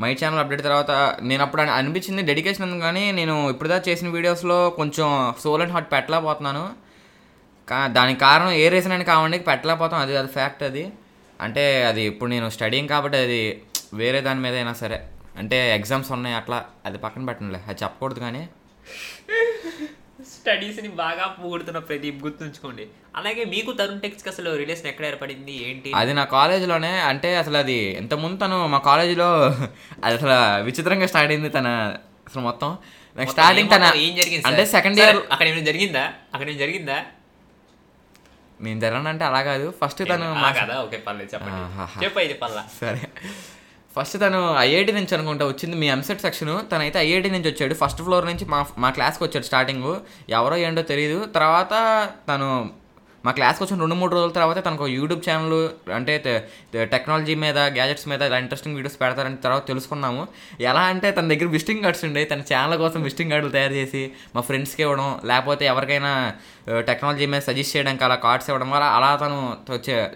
మై 0.00 0.16
ఛానల్ 0.24 0.38
అప్డేట్ 0.38 0.62
తర్వాత 0.62 1.16
నేను 1.22 1.42
అప్పుడు 1.42 1.62
అని- 1.62 1.74
అనిపించింది 1.74 2.22
డెడికేషన్ 2.22 2.70
ఉంది 2.70 2.80
కానీ 2.80 3.12
నేను 3.12 3.50
ఇప్పుడుదా 3.50 3.82
చేసిన 3.88 4.08
వీడియోస్లో 4.08 4.70
కొంచెం 4.70 5.34
సోల్ 5.40 5.62
అండ్ 5.62 5.72
హార్ట్ 5.72 5.92
పెట్టలేకపోతున్నాను. 5.92 6.74
కా 7.68 7.86
దానికి 7.86 8.20
కారణం 8.20 8.50
ఏ 8.50 8.68
రీజన్ 8.68 8.92
అని 8.92 9.04
కావండి 9.04 9.38
పెట్టలేకపోతాం 9.38 10.00
అది 10.00 10.16
అది 10.16 10.28
ఫ్యాక్ట్ 10.28 10.62
అది. 10.62 10.92
అంటే 11.40 11.84
అది 11.84 12.02
ఇప్పుడు 12.02 12.30
నేను 12.30 12.50
స్టడీయింగ్ 12.50 12.88
కాబట్టి 12.88 13.18
అది 13.18 13.62
వేరే 13.94 14.20
దాని 14.20 14.40
మీద 14.40 14.54
అయినా 14.54 14.72
సరే. 14.72 15.06
అంటే 15.40 15.74
ఎగ్జామ్స్ 15.74 16.12
ఉన్నాయి 16.12 16.36
అట్లా 16.36 16.64
అది 16.86 16.98
పక్కన 16.98 17.26
పెట్టనులే. 17.26 17.60
అది 17.68 17.78
చెప్పకూడదు 17.82 18.20
కానీ. 18.20 18.42
స్టడీస్ని 20.30 20.88
బాగా 20.88 21.36
పొగుడుతున్న 21.38 21.78
ప్రదీప్ 21.78 22.24
గుర్తుంచుకోండి. 22.24 22.86
అలాగే 23.16 23.44
మీకు 23.44 23.72
తరుణ్ 23.72 24.00
టెక్స్కి 24.00 24.28
అసలు 24.28 24.56
రిలేషన్ 24.56 24.86
ఎక్కడ 24.86 25.06
ఏర్పడింది 25.06 25.68
ఏంటి? 25.68 25.92
అది 25.96 26.14
నా 26.14 26.24
కాలేజీలోనే 26.24 27.00
అంటే 27.00 27.36
అసలు 27.36 27.56
అది 27.56 27.72
ఇంతకుముందు 27.72 28.40
తను 28.40 28.66
మా 28.66 28.78
కాలేజీలో 28.78 29.28
అది 30.04 30.14
అసలు 30.14 30.62
విచిత్రంగా 30.62 31.06
స్టార్ట్ 31.06 31.32
అయింది 31.32 31.48
తన 31.48 31.68
అసలు 32.28 32.42
మొత్తం. 32.42 32.78
నాకు 33.16 33.30
స్టార్టింగ్ 33.30 33.70
తన 33.70 33.84
ఏం- 33.84 33.96
ఏం 33.96 34.16
జరిగింది 34.16 34.46
అంటే? 34.46 34.66
సెకండ్ 34.66 34.98
ఇయర్ 35.00 35.16
అక్కడ 35.32 35.46
ఏమైనా 35.46 35.64
జరిగిందా? 35.64 36.04
అక్కడ 36.34 36.42
ఏమైనా 36.42 36.58
జరిగిందా? 36.58 36.98
నేను 38.60 38.80
జరగనంటే 38.80 39.24
అలా 39.24 39.42
కాదు. 39.42 39.74
ఫస్ట్ 39.84 40.08
తను 40.08 40.34
మా 40.34 40.50
కదా 40.52 40.82
ఓకే 40.82 40.96
పర్లేదు 40.96 41.30
చెప్పండి. 41.34 41.54
ఆహాహా. 41.54 42.00
చెప్పు 42.04 42.18
అయితే 42.18 42.34
పర్లా. 42.34 42.68
సరే. 42.80 43.00
ఫస్ట్ 43.94 44.16
తను 44.24 44.40
ఐఐటి 44.66 44.92
నుంచి 44.96 45.12
అనుకుంటా 45.16 45.44
వచ్చింది 45.52 45.76
మీ 45.82 45.86
ఎంసెట్ 45.94 46.20
సెక్షన్ 46.24 46.52
తనైతే 46.72 46.98
ఐఐటి 47.06 47.30
నుంచి 47.36 47.48
వచ్చాడు. 47.52 47.74
ఫస్ట్ 47.80 48.02
ఫ్లోర్ 48.06 48.26
నుంచి 48.30 48.44
మా 48.52 48.58
మా 48.84 48.90
క్లాస్కి 48.98 49.22
వచ్చాడు 49.24 49.46
స్టార్టింగ్ 49.48 49.88
ఎవరో 50.38 50.58
ఏంటో 50.66 50.82
తెలియదు 50.92 51.18
తర్వాత 51.38 51.72
తను 52.28 52.48
మా 53.26 53.32
క్లాస్కి 53.38 53.62
వచ్చిన 53.64 53.76
రెండు 53.84 53.96
మూడు 54.00 54.12
రోజుల 54.16 54.32
తర్వాత 54.36 54.58
తనకు 54.66 54.84
యూట్యూబ్ 54.96 55.22
ఛానల్ 55.26 55.56
అంటే 55.96 56.14
టెక్నాలజీ 56.92 57.34
మీద 57.42 57.58
గ్యాజెట్స్ 57.76 58.06
మీద 58.12 58.20
ఇలా 58.28 58.38
ఇంట్రెస్టింగ్ 58.44 58.76
వీడియోస్ 58.78 58.96
పెడతారని 59.02 59.38
తర్వాత 59.46 59.62
తెలుసుకున్నాము. 59.70 60.22
ఎలా 60.70 60.84
అంటే 60.92 61.10
తన 61.16 61.28
దగ్గర 61.32 61.48
విజిటింగ్ 61.56 61.82
కార్డ్స్ 61.86 62.04
ఉండే. 62.08 62.22
తన 62.30 62.46
ఛానల్ 62.52 62.78
కోసం 62.84 63.02
విజిటింగ్ 63.08 63.32
కార్డులు 63.32 63.52
తయారు 63.56 63.76
చేసి 63.80 64.02
మా 64.36 64.42
ఫ్రెండ్స్కి 64.48 64.82
ఇవ్వడం 64.86 65.10
లేకపోతే 65.32 65.66
ఎవరికైనా 65.72 66.14
టెక్నాలజీ 66.90 67.28
మీద 67.34 67.42
సజెస్ట్ 67.50 67.74
చేయడానికి 67.76 68.04
అలా 68.08 68.18
కార్డ్స్ 68.26 68.50
ఇవ్వడం 68.52 68.70
వల్ల 68.76 68.88
అలా 68.96 69.12
తను 69.24 69.38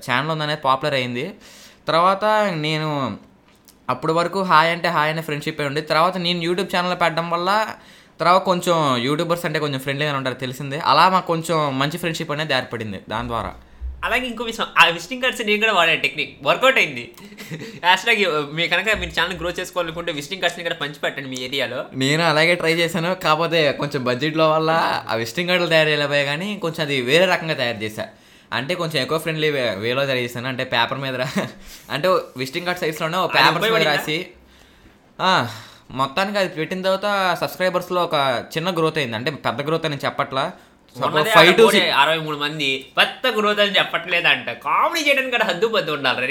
ఛానల్ 0.09 0.33
ఉందనేది 0.37 0.65
పాపులర్ 0.69 0.99
అయింది. 1.01 1.27
తర్వాత 1.89 2.25
నేను 2.67 2.91
అప్పటి 3.89 4.13
వరకు 4.13 4.43
హాయ్ 4.43 4.71
అంటే 4.71 4.89
హాయ్ 4.89 5.11
అనే 5.11 5.23
ఫ్రెండ్షిప్ 5.23 5.61
ఉండి. 5.61 5.81
తర్వాత 5.81 6.17
నేను 6.17 6.41
యూట్యూబ్ 6.43 6.71
ఛానల్ 6.77 6.97
పెట్టడం 7.03 7.27
వల్ల 7.31 7.51
తర్వాత 8.21 8.43
కొంచెం 8.43 8.77
యూట్యూబర్స్ 9.07 9.45
అంటే 9.47 9.59
కొంచెం 9.59 9.81
ఫ్రెండ్లీగా 9.81 10.17
ఉంటారు 10.17 10.35
తెలిసిందే. 10.35 10.79
అలా 10.91 11.05
మాకు 11.09 11.27
కొంచెం 11.27 11.79
మంచి 11.79 11.97
ఫ్రెండ్షిప్ 11.99 12.31
అనేది 12.31 12.55
ఏర్పడింది 12.55 13.01
దాని 13.09 13.29
ద్వారా. 13.29 13.53
అలాగే 14.07 14.27
ఇంకో 14.27 14.45
విషయం 14.45 14.67
ఆ 14.79 14.85
విజిటింగ్ 14.87 15.23
కార్డ్స్ 15.23 15.43
నేను 15.47 15.61
కూడా 15.61 15.73
వాడే 15.73 15.97
టెక్నిక్ 15.97 16.33
వర్కౌట్ 16.47 16.79
అయింది. 16.79 17.05
హ్యాష్టాగ్ 17.85 18.23
మీ 18.57 18.69
కనుక 18.69 18.89
మీరు 19.01 19.13
ఛానల్ 19.21 19.39
గ్రో 19.39 19.51
చేసుకోవాలనుకుంటే 19.51 20.13
విజిటింగ్ 20.13 20.43
కార్డ్స్ని 20.43 20.65
కూడా 20.65 20.77
పంచిపెట్టండి 20.83 21.29
మీ 21.29 21.39
ఏరియాలో. 21.47 21.81
నేను 21.95 22.23
అలాగే 22.23 22.55
ట్రై 22.55 22.73
చేశాను. 22.73 23.15
కాకపోతే 23.15 23.73
కొంచెం 23.73 24.05
బడ్జెట్లో 24.05 24.51
వల్ల 24.51 24.71
ఆ 25.09 25.15
విజిటింగ్ 25.15 25.49
కార్డులు 25.49 25.69
తయారు 25.69 25.89
చేయలేకపోయా 25.89 26.25
కానీ 26.25 26.49
కొంచెం 26.65 26.83
అది 26.87 27.01
వేరే 27.01 27.27
రకంగా 27.27 27.55
తయారు 27.55 27.81
చేశా. 27.83 28.07
అంటే 28.59 28.73
కొంచెం 28.81 28.99
ఎక్కువ 29.03 29.19
ఫ్రెండ్లీ 29.25 29.49
వేలో 29.85 30.03
చేశాను 30.11 30.49
అంటే 30.53 30.65
పేపర్ 30.75 31.01
మీద 31.05 31.15
అంటే 31.95 32.09
విజిటింగ్ 32.43 32.67
కార్డ్ 32.69 32.83
సైజ్లోనే 32.83 33.19
పేపర్ 33.37 33.63
మీద? 33.65 33.83
రాసి 33.93 34.19
మొత్తానికి 36.01 36.39
అది 36.43 36.51
పెట్టిన 36.59 36.83
తర్వాత 36.87 37.09
సబ్స్క్రైబర్స్లో 37.41 38.01
ఒక 38.09 38.17
చిన్న 38.55 38.69
గ్రోత్ 38.79 38.99
అయింది. 39.01 39.17
అంటే 39.19 39.31
పెద్ద 39.47 39.61
గ్రోత్ 39.69 39.87
అని 39.89 39.99
చెప్పట్లా. 40.05 40.45
ఫైవ్ 41.35 41.53
టు 41.59 41.65
అరవై 42.01 42.19
మూడు 42.27 42.39
మంది 42.45 42.69
కొత్త 42.99 43.33
గ్రోత్ 43.37 43.61
అని 43.65 43.75
చెప్పట్లేదంట. 43.79 44.49
కామెడీ 44.65 45.01
చేయడానికి 45.07 45.35
కూడా 45.37 45.47
హద్దు 45.51 45.67
పద్దు 45.75 45.93
ఉండాలి 45.97 46.27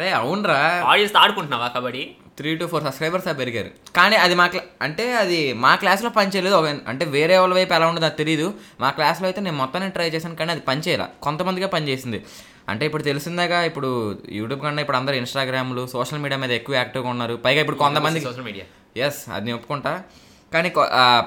రే 0.00 0.10
అవునరా. 0.20 0.58
Audience 0.92 1.16
ఆడుకుంటున్నావా 1.22 1.68
kabaddi? 1.76 2.04
Three 2.38 2.56
to 2.56 2.64
four 2.64 2.84
subscribers 2.84 3.26
పెరిగారు. 3.38 3.70
కానీ 3.96 4.16
అది 4.16 4.34
మా 4.34 4.46
క్లా 4.46 4.62
అంటే 4.82 5.12
అది 5.12 5.52
మా 5.52 5.74
క్లాస్లో 5.74 6.10
పనిచేయలేదు 6.10 6.54
ఒక 6.54 6.66
అంటే 6.86 7.04
వేరే 7.04 7.38
వాళ్ళ 7.38 7.54
వైపు 7.54 7.74
ఎలా 7.74 7.86
ఉండదో 7.88 8.06
అది 8.06 8.16
తెలియదు 8.16 8.54
మా 8.80 8.90
క్లాస్లో 8.90 9.26
అయితే 9.26 9.40
నేను 9.40 9.56
మొత్తాన్ని 9.56 9.90
ట్రై 9.90 10.08
చేశాను 10.10 10.34
కానీ 10.34 10.50
అది 10.52 10.60
పనిచేయాల 10.60 11.08
కొంతమందిగా 11.22 11.68
పనిచేసింది 11.68 12.24
అంటే 12.68 12.86
ఇప్పుడు 12.86 13.02
తెలిసిందాగా 13.02 13.62
ఇప్పుడు 13.62 13.88
యూట్యూబ్ 14.30 14.62
కన్నా 14.62 14.80
ఇప్పుడు 14.80 14.96
అందరూ 14.96 15.14
ఇన్స్టాగ్రామ్లు 15.14 15.86
సోషల్ 15.86 16.18
మీడియా 16.18 16.38
మీద 16.38 16.50
ఎక్కువ 16.50 16.74
యాక్టివ్గా 16.74 17.10
ఉన్నారు. 17.10 17.36
పైగా 17.36 17.60
ఇప్పుడు 17.60 17.76
కొంతమంది 17.76 18.20
సోషల్ 18.20 18.42
మీడియా. 18.42 18.66
ఎస్ 19.06 19.28
అది 19.34 19.44
నేను 19.44 19.56
ఒప్పుకుంటా. 19.58 20.02
కానీ 20.52 20.68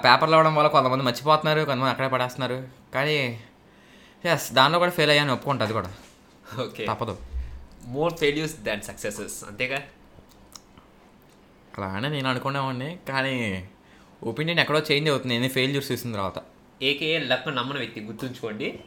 పేపర్లు 0.06 0.36
అవ్వడం 0.36 0.56
వల్ల 0.56 0.70
కొంతమంది 0.70 1.04
మర్చిపోతున్నారు 1.04 1.66
కొంతమంది 1.66 1.92
అక్కడే 1.92 2.08
పడేస్తున్నారు. 2.08 2.58
కానీ 2.94 3.18
ఎస్ 4.26 4.54
దానిలో 4.54 4.80
కూడా 4.80 4.92
ఫెయిల్ 4.92 5.12
అయ్యాను 5.12 5.34
ఒప్పుకుంటా 5.34 5.66
అది 5.66 5.74
కూడా. 5.74 5.90
ఓకే. 6.66 6.86
తప్పదు. 6.86 7.18
మోర్ 7.86 8.14
ఫెయిల్యూస్ 8.14 8.56
దాన్ 8.62 8.82
సక్సెసెస్ 8.82 9.44
అంతేగా? 9.48 9.80
అలానే 11.78 12.10
నేను 12.10 12.30
అనుకునేవాడిని. 12.30 12.98
కానీ 13.10 13.68
ఒపీనియన్ 14.24 14.60
ఎక్కడో 14.60 14.80
చేంజ్ 14.80 15.10
అవుతుంది. 15.10 15.40
నేను 15.40 15.54
ఫెయిల్యూర్స్ 15.54 15.92
చూసిన 15.92 16.12
తర్వాత. 16.12 16.44
ఏకేఏ 16.82 17.20
లక్ 17.20 17.56
నమ్మన 17.56 17.78
వ్యక్తి 17.78 18.02
గుర్తుంచుకోండి. 18.02 18.80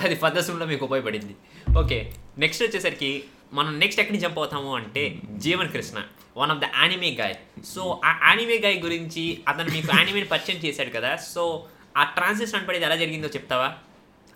అది 0.00 0.14
పద్ధతుల్లో 0.14 0.66
మీకు 0.66 0.84
ఉపయోగపడింది. 0.84 1.36
ఓకే 1.78 2.12
నెక్స్ట్ 2.38 2.64
వచ్చేసరికి 2.64 3.24
మనం 3.52 3.78
నెక్స్ట్ 3.78 4.00
ఎక్కడి 4.00 4.18
నుంచి 4.18 4.28
జంప్ 4.28 4.38
అవుతాము 4.38 4.76
అంటే 4.76 5.18
Jeevan 5.36 5.72
Krishna 5.72 6.02
one 6.36 6.50
of 6.50 6.58
the 6.58 6.62
anime 6.64 7.10
guy 7.10 7.34
so 7.64 8.00
ఆ 8.04 8.28
యానిమే 8.28 8.58
గాయ్ 8.58 8.82
గురించి 8.82 9.40
అతను 9.48 9.70
మీకు 9.70 9.88
యానిమేని 9.96 10.26
పరిచయం 10.26 10.60
చేశాడు 10.64 10.90
కదా. 10.90 11.16
సో 11.16 11.66
ఆ 11.96 12.04
ట్రాన్సిషన్ 12.04 12.58
అనపడేది 12.58 12.84
ఎలా 12.84 12.96
జరిగిందో 12.96 13.28
చెప్తావా? 13.28 13.74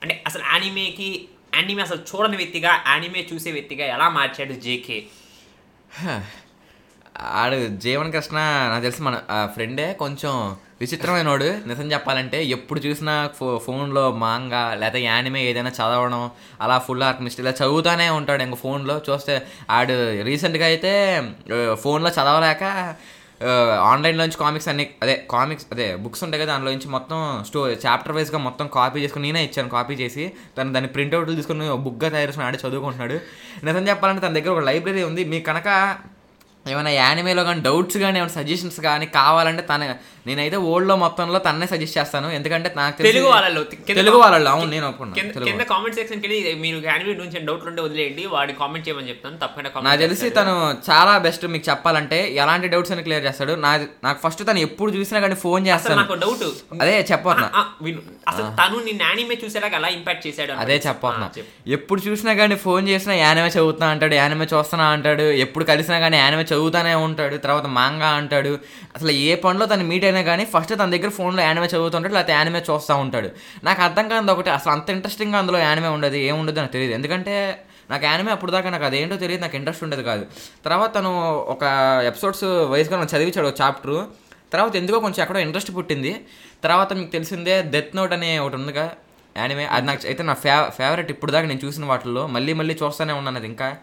అంటే 0.02 0.22
అసలు 0.26 0.42
యానిమేకి 0.42 1.28
యానిమే 1.54 1.82
అసలు 1.82 1.98
చూడని 1.98 2.36
వ్యక్తిగా 2.36 2.84
యానిమే 2.86 3.28
చూసే 3.32 3.52
వ్యక్తిగా 3.52 3.86
ఎలా 3.86 4.08
మార్చాడు 4.08 4.52
జేకే 4.52 5.04
ఆడు 7.20 7.66
జీవన్ 7.66 8.12
కృష్ణ 8.12 8.36
నాకు 8.70 8.82
తెలిసి 8.82 9.02
మన 9.02 9.16
ఫ్రెండే 9.54 9.92
కొంచెం 9.92 10.56
విచిత్రమైన 10.80 11.28
వాడు 11.28 11.44
నిజం 11.44 11.92
చెప్పాలంటే 11.92 12.44
ఎప్పుడు 12.44 12.80
చూసినా 12.80 13.30
ఫో 13.38 13.58
ఫోన్లో 13.58 14.12
మాంగా 14.12 14.74
లేదా 14.74 14.98
యానిమే 14.98 15.44
ఏదైనా 15.44 15.70
చదవడం 15.70 16.30
అలా 16.60 16.78
ఫుల్ 16.78 17.02
ఆర్క్ 17.02 17.40
ఇలా 17.40 17.50
చదువుతానే 17.50 18.10
ఉంటాడు 18.10 18.42
ఇంక 18.42 18.54
ఫోన్లో. 18.54 19.00
చూస్తే 19.10 19.42
ఆడు 19.70 20.22
రీసెంట్గా 20.22 20.66
అయితే 20.66 21.22
ఫోన్లో 21.82 22.10
చదవలేక 22.10 22.94
ఆన్లైన్లోంచి 23.82 24.36
కామిక్స్ 24.36 24.68
అన్ని 24.68 24.90
అదే 25.02 25.26
కామిక్స్ 25.30 25.66
అదే 25.72 25.96
బుక్స్ 25.96 26.24
ఉంటాయి 26.24 26.42
కదా 26.42 26.52
దానిలో 26.52 26.70
నుంచి 26.70 26.88
మొత్తం 26.88 27.44
స్టో 27.48 27.68
చాప్టర్ 27.70 28.12
వైజ్గా 28.12 28.38
మొత్తం 28.38 28.66
కాపీ 28.66 29.00
చేసుకుని 29.00 29.32
నేనే 29.32 29.44
ఇచ్చాను 29.44 29.68
కాపీ 29.68 29.94
చేసి. 29.94 30.32
తను 30.58 30.72
దాన్ని 30.72 30.90
ప్రింట్అవుట్లు 30.90 31.34
తీసుకుని 31.34 31.76
బుక్గా 31.76 32.10
తయారు 32.10 32.28
చేసుకుని 32.28 32.46
ఆడే 32.46 32.58
చదువుకుంటున్నాడు. 32.68 33.20
నిజం 33.66 33.88
చెప్పాలంటే 33.88 34.26
తన 34.26 34.32
దగ్గర 34.32 34.48
ఒక 34.48 34.64
లైబ్రరీ 34.64 35.02
ఉంది. 35.02 35.24
మీకు 35.24 35.44
కనుక 35.44 35.98
ఏమైనా 36.72 36.90
యానిమేలో 36.90 37.44
కానీ 37.44 37.60
డౌట్స్ 37.60 37.98
కానీ 37.98 38.18
ఏమైనా 38.18 38.34
సజెషన్స్ 38.34 38.80
కానీ 38.80 39.06
కావాలంటే 39.06 39.62
తన 39.62 39.82
నేనైతే 40.28 40.58
ఓల్డ్లో 40.68 40.96
మొత్తంలో 40.96 41.38
తన్నే 41.38 41.66
సజెస్ట్ 41.66 41.98
చేస్తాను. 41.98 42.28
ఎందుకంటే 42.30 42.68
నాకు 42.76 43.02
తెలుగు 43.02 43.28
వాళ్ళలో 43.28 43.62
తెలుగు 43.92 44.16
వాళ్ళలో 44.16 44.50
అవును 44.50 44.70
నేను 44.70 44.86
ఒప్పుకున్నా 44.88 45.14
కింద 45.14 45.30
తెలుగు 45.32 45.48
కింద 45.50 45.64
కామెంట్ 45.66 45.96
సెక్షన్కి 45.96 46.28
మీరు 46.58 46.78
యానిమే 46.86 47.12
గురించి 47.12 47.40
డౌట్లు 47.40 47.68
ఉంటే 47.70 47.82
వదిలేయండి. 47.82 48.26
వాడి 48.26 48.52
కామెంట్ 48.52 48.88
చేయమని 48.88 49.08
చెప్తాను. 49.08 49.36
తప్పకుండా 49.36 49.70
నాకు 49.80 50.00
తెలిసి 50.00 50.30
తను 50.30 50.54
చాలా 50.90 51.18
బెస్ట్ 51.18 51.46
మీకు 51.46 51.66
చెప్పాలంటే 51.70 52.18
ఎలాంటి 52.34 52.68
డౌట్స్ 52.68 52.92
అని 52.92 53.02
క్లియర్ 53.02 53.24
చేస్తాడు. 53.24 53.52
నా 53.58 53.72
నాకు 54.04 54.18
ఫస్ట్ 54.24 54.42
తను 54.46 54.58
ఎప్పుడు 54.58 54.90
చూసినా 54.92 55.20
కానీ 55.20 55.34
ఫోన్ 55.36 55.66
చేస్తాను. 55.66 55.96
నాకు 55.96 56.14
డౌట్ 56.18 56.44
అదే 56.82 56.94
విను. 57.82 58.00
అసలు 58.28 58.46
తను 58.60 58.84
నిన్న 58.84 59.02
యానిమే 59.02 59.38
చూసేలాగా 59.44 59.76
ఎలా 59.76 59.88
ఇంపాక్ట్ 59.88 60.26
చేశాడు 60.26 60.52
అదే 60.52 60.72
అన్నమాట. 60.74 60.86
చెప్పొస్తున్నా 60.86 61.26
ఆ, 61.26 61.30
చెప్పు. 61.38 61.70
ఎప్పుడు 61.70 62.00
చూసినా 62.00 62.34
కానీ 62.34 62.56
ఫోన్ 62.56 62.88
చేసినా 62.88 63.14
యానిమే 63.16 63.48
చదువుతున్నా 63.48 63.88
అంటాడు 63.88 64.14
యానిమే 64.14 64.46
చూస్తున్నా 64.54 64.86
అంటాడు. 64.88 65.22
ఎప్పుడు 65.44 65.64
కలిసినా 65.64 65.98
కానీ 65.98 66.16
యానిమే 66.16 66.42
చదువుతానే 66.42 66.94
ఉంటాడు. 67.00 67.36
తర్వాత 67.36 67.66
మాంగా 67.70 68.08
అంటాడు. 68.18 68.52
అసలు 68.96 69.10
ఏ 69.24 69.34
పనిలో 69.34 69.66
తను 69.66 69.84
మీట్ 69.84 70.04
అయినా 70.04 70.17
కానీ 70.22 70.44
ఫస్ట్ 70.44 70.74
తన 70.74 70.90
దగ్గర 70.90 71.08
ఫోన్లో 71.08 71.42
యానిమే 71.42 71.66
చదువుతుంటాడు 71.66 72.14
లేకపోతే 72.14 72.32
యానిమే 72.32 72.64
చూస్తూ 72.70 72.96
ఉంటాడు. 72.96 73.30
నాకు 73.64 73.82
అర్థం 73.82 74.08
కాదు 74.08 74.32
ఒకటి 74.32 74.50
అసలు 74.50 74.72
అంత 74.72 74.90
ఇంట్రెస్టింగ్గా 74.90 75.38
అందులో 75.38 75.58
యానిమే 75.58 75.88
ఉండదు 75.88 76.14
ఏముండదు 76.14 76.60
నాకు 76.60 76.72
తెలియదు. 76.72 76.94
ఎందుకంటే 76.94 77.64
నాకు 77.90 78.04
యానిమే 78.04 78.32
అప్పుడు 78.32 78.50
దాకా 78.50 78.70
నాకు 78.70 78.84
అదేంటో 78.84 79.16
తెలియదు 79.16 79.42
నాకు 79.42 79.56
ఇంట్రెస్ట్ 79.56 79.84
ఉండేది 79.84 80.02
కాదు. 80.02 80.26
తర్వాత 80.64 80.94
తను 80.94 81.32
ఒక 81.38 81.62
ఎపిసోడ్స్ 82.06 82.44
వైజ్గా 82.44 82.98
నాకు 82.98 83.16
చదివించాడు 83.16 83.52
చాప్టర్ 83.62 84.04
తర్వాత 84.52 84.76
ఎందుకో 84.76 85.00
కొంచెం 85.00 85.22
ఎక్కడో 85.22 85.40
ఇంట్రెస్ట్ 85.40 85.76
పుట్టింది. 85.76 86.24
తర్వాత 86.64 86.92
మీకు 86.92 87.10
తెలిసిందే 87.10 87.62
డెత్ 87.62 87.96
నోట్ 87.96 88.12
అనే 88.12 88.38
ఒకటి 88.38 88.56
ఉందిగా 88.56 88.92
యానిమే 89.36 89.64
అది 89.64 89.86
నాకు 89.86 90.06
అయితే 90.06 90.22
నా 90.22 90.34
ఫేవ 90.34 90.70
ఫేవరెట్ 90.78 91.10
ఇప్పుడు 91.10 91.32
దాకా 91.32 91.48
నేను 91.48 91.60
చూసిన 91.64 91.84
వాటిల్లో. 91.84 92.26
మళ్ళీ 92.26 92.52
మళ్ళీ 92.52 92.78
చూస్తూనే 92.82 93.12
ఉన్నాను 93.12 93.36
అది 93.36 93.46
ఇంకా. 93.46 93.76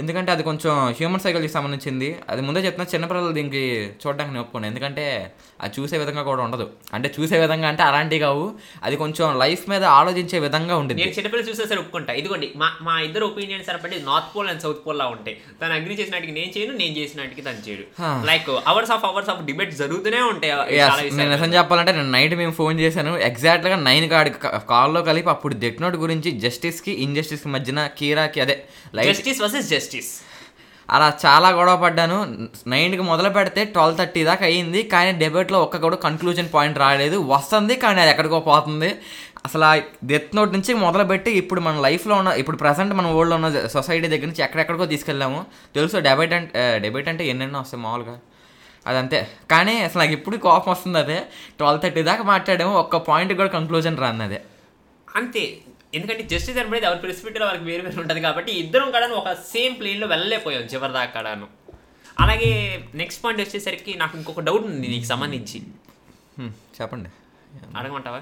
ఎందుకంటే 0.00 0.30
అది 0.32 0.42
కొంచెం 0.48 0.72
హ్యూమన్ 0.98 1.22
సైకిల్కి 1.24 1.50
సంబంధించింది. 1.54 2.08
అది 2.30 2.40
ముందే 2.46 2.60
చెప్తున్నా 2.66 2.86
చిన్నపిల్లలు 2.92 3.32
దీనికి 3.38 3.62
చూడడానికి 4.02 4.32
నేను 4.34 4.42
ఒప్పుకోను 4.44 4.66
ఎందుకంటే 4.70 5.04
అది 5.64 5.72
చూసే 5.78 5.96
విధంగా 6.02 6.22
కూడా 6.28 6.42
ఉండదు. 6.46 6.66
అంటే 6.96 7.08
చూసే 7.16 7.36
విధంగా 7.42 7.66
అంటే 7.72 7.82
అలాంటివి 7.88 8.20
కావు. 8.24 8.44
అది 8.86 8.96
కొంచెం 9.02 9.26
లైఫ్ 9.42 9.64
మీద 9.72 9.84
ఆలోచించే 9.98 10.38
విధంగా 10.46 10.76
ఉంటుంది 10.82 11.00
నేను 11.02 11.14
చిన్నపిల్లలు 11.18 11.48
చూసే 11.50 11.66
సరే 11.70 11.80
ఒప్పుకుంటా. 11.82 12.12
ఇదిగోండి 12.20 12.48
మా 12.62 12.68
మా 12.88 12.94
ఇద్దరు 13.08 13.24
opinions 13.32 13.68
అనబట్టి 13.72 13.98
north 14.08 14.30
pole 14.36 14.48
and 14.52 14.62
south 14.64 14.80
pole 14.86 14.98
లా 15.02 15.06
ఉంటాయి. 15.16 15.36
తను 15.60 15.74
అగ్రి 15.78 15.96
చేసినట్టుకి 16.00 16.34
నేను 16.38 16.50
చేయను 16.56 16.74
నేను 16.82 16.94
చేసినట్టుకి 17.00 17.44
తను 17.48 17.62
చేయడు. 17.68 17.84
Like 18.30 18.50
hours 18.72 18.94
of 18.96 19.06
hours 19.10 19.30
of 19.34 19.44
debate 19.50 19.74
జరుగుతూనే 19.82 20.22
ఉంటాయి 20.32 20.52
నేను. 21.18 21.30
నిజం 21.34 21.54
చెప్పాలంటే 21.58 21.94
నేను 21.98 22.10
నైట్ 22.16 22.36
మేము 22.42 22.56
ఫోన్ 22.60 22.76
చేశాను. 22.84 23.14
ఎగ్జాక్ట్గా 23.30 23.76
నైన్ 23.88 24.08
కాడి 24.14 24.32
కాల్లో 24.72 25.02
కలిపి 25.10 25.32
అప్పుడు 25.36 25.54
డెత్ 25.64 25.80
నోట్ 25.84 25.96
గురించి 26.04 26.32
జస్టిస్కి 26.46 26.94
ఇన్జస్టిస్కి 27.06 27.50
మధ్యన 27.56 27.80
కీరాకి 28.00 28.40
అదే 28.46 28.56
లైట్ 28.96 29.08
జస్టిస్ 29.12 29.40
వర్సెస్ 29.42 29.68
జస్టిస్ 29.74 29.80
అలా 30.90 31.12
చాలా 31.26 31.48
గొడవ 31.48 31.76
పడ్డాను. 31.82 32.48
నైన్కి 32.66 33.02
మొదలు 33.02 33.28
పెడితే 33.28 33.64
ట్వెల్వ్ 33.64 33.98
థర్టీ 33.98 34.24
దాకా 34.24 34.44
అయ్యింది. 34.46 34.82
కానీ 34.82 35.12
డెబేట్లో 35.18 35.62
ఒక్క 35.62 35.76
కూడా 35.76 35.96
కన్క్లూజన్ 35.96 36.48
పాయింట్ 36.54 36.78
రాలేదు. 36.78 37.16
వస్తుంది 37.16 37.74
కానీ 37.76 38.00
అది 38.00 38.10
ఎక్కడికో 38.10 38.40
పోతుంది. 38.40 38.94
అసలు 39.44 39.64
ఆ 39.64 39.80
డెత్ 40.04 40.36
నోట్ 40.36 40.52
నుంచి 40.52 40.74
మొదలుపెట్టి 40.74 41.30
ఇప్పుడు 41.30 41.60
మన 41.60 41.80
లైఫ్లో 41.80 42.14
ఉన్న 42.16 42.28
ఇప్పుడు 42.28 42.56
ప్రజెంట్ 42.56 42.94
మన 42.94 43.06
వరల్డ్లో 43.06 43.36
ఉన్న 43.36 43.66
సొసైటీ 43.66 44.08
దగ్గర 44.08 44.26
నుంచి 44.26 44.42
ఎక్కడెక్కడికో 44.42 44.86
తీసుకెళ్ళాము. 44.86 45.46
తెలుసు 45.74 45.96
డెబేట్ 45.96 46.32
అంటే 46.32 46.78
డెబేట్ 46.78 47.08
అంటే 47.08 47.26
ఎన్నెన్నో 47.26 47.60
వస్తాయి 47.60 47.82
మామూలుగా. 47.84 48.18
అదంతే. 48.86 49.28
కానీ 49.50 49.78
అసలు 49.78 50.00
నాకు 50.02 50.12
ఇప్పుడు 50.12 50.36
కోపం 50.36 50.72
వస్తుంది 50.72 50.98
అదే. 50.98 51.22
ట్వెల్వ్ 51.58 51.82
థర్టీ 51.82 52.02
దాకా 52.02 52.22
మాట్లాడాము. 52.22 52.74
ఒక్క 52.74 52.96
పాయింట్ 52.96 53.32
కూడా 53.32 53.48
కంక్లూజన్ 53.48 53.98
రాను 53.98 54.24
అదే 54.24 54.42
అంతే. 55.16 55.58
ఎందుకంటే 55.94 56.22
జస్టిస్ 56.22 56.58
అనేది 56.58 56.86
ఎవరి 56.86 56.98
పెర్స్పెక్టివ్ 56.98 57.44
వాళ్ళకి 57.44 57.64
వేరు 57.64 57.82
వేరు 57.82 58.00
ఉంటుంది 58.00 58.20
కాబట్టి 58.20 58.52
ఇద్దరం 58.52 58.90
కూడా 58.90 59.06
ఒక 59.06 59.32
సేమ్ 59.32 59.78
ప్లేన్లో 59.78 60.06
వెళ్ళలేకపోయాం 60.06 60.62
చివరి 60.62 60.92
దాకా 60.92 61.20
కూడాను. 61.20 61.46
అలాగే 62.20 62.84
నెక్స్ట్ 62.94 63.24
పాయింట్ 63.24 63.42
వచ్చేసరికి 63.42 63.94
నాకు 63.94 64.16
ఇంకొక 64.18 64.40
డౌట్ 64.40 64.64
ఉంది 64.64 64.88
నీకు 64.88 65.04
సంబంధించి. 65.04 65.62
చెప్పండి. 66.80 67.10
అడగమంటావా? 67.76 68.20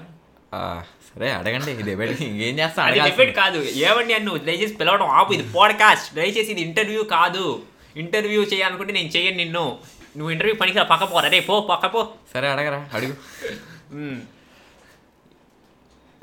సరే 1.15 1.31
అడగండి. 1.31 1.71
ఇది 1.71 1.83
డెబేట్ 1.83 2.21
ఇంకేం 2.21 2.59
చేస్తా. 2.59 2.89
డిబేట్ 2.89 3.35
కాదు. 3.35 3.63
ఏమండి 3.63 4.13
అని 4.13 4.25
నువ్వు 4.25 4.43
దయచేసి 4.45 4.73
పిలవడం 4.73 5.05
ఆపు. 5.05 5.33
ఇది 5.33 5.53
పాడ్కాస్ట్ 5.53 6.15
దయచేసి 6.15 6.51
ఇది 6.51 6.61
ఇంటర్వ్యూ 6.61 7.03
కాదు. 7.03 7.61
ఇంటర్వ్యూ 7.95 8.43
చేయాలనుకుంటే 8.43 8.93
నేను 8.93 9.07
చేయను 9.07 9.37
నిన్ను. 9.37 9.79
నువ్వు 10.17 10.31
ఇంటర్వ్యూ 10.31 10.55
పనికి 10.55 10.77
పక్క 10.83 11.03
పో 11.03 11.17
అరే 11.17 11.39
పో 11.39 11.61
పక్క 11.61 11.85
పో. 11.85 12.09
సరే 12.33 12.47
అడగరా. 12.47 12.89
అడుగు. 12.93 13.15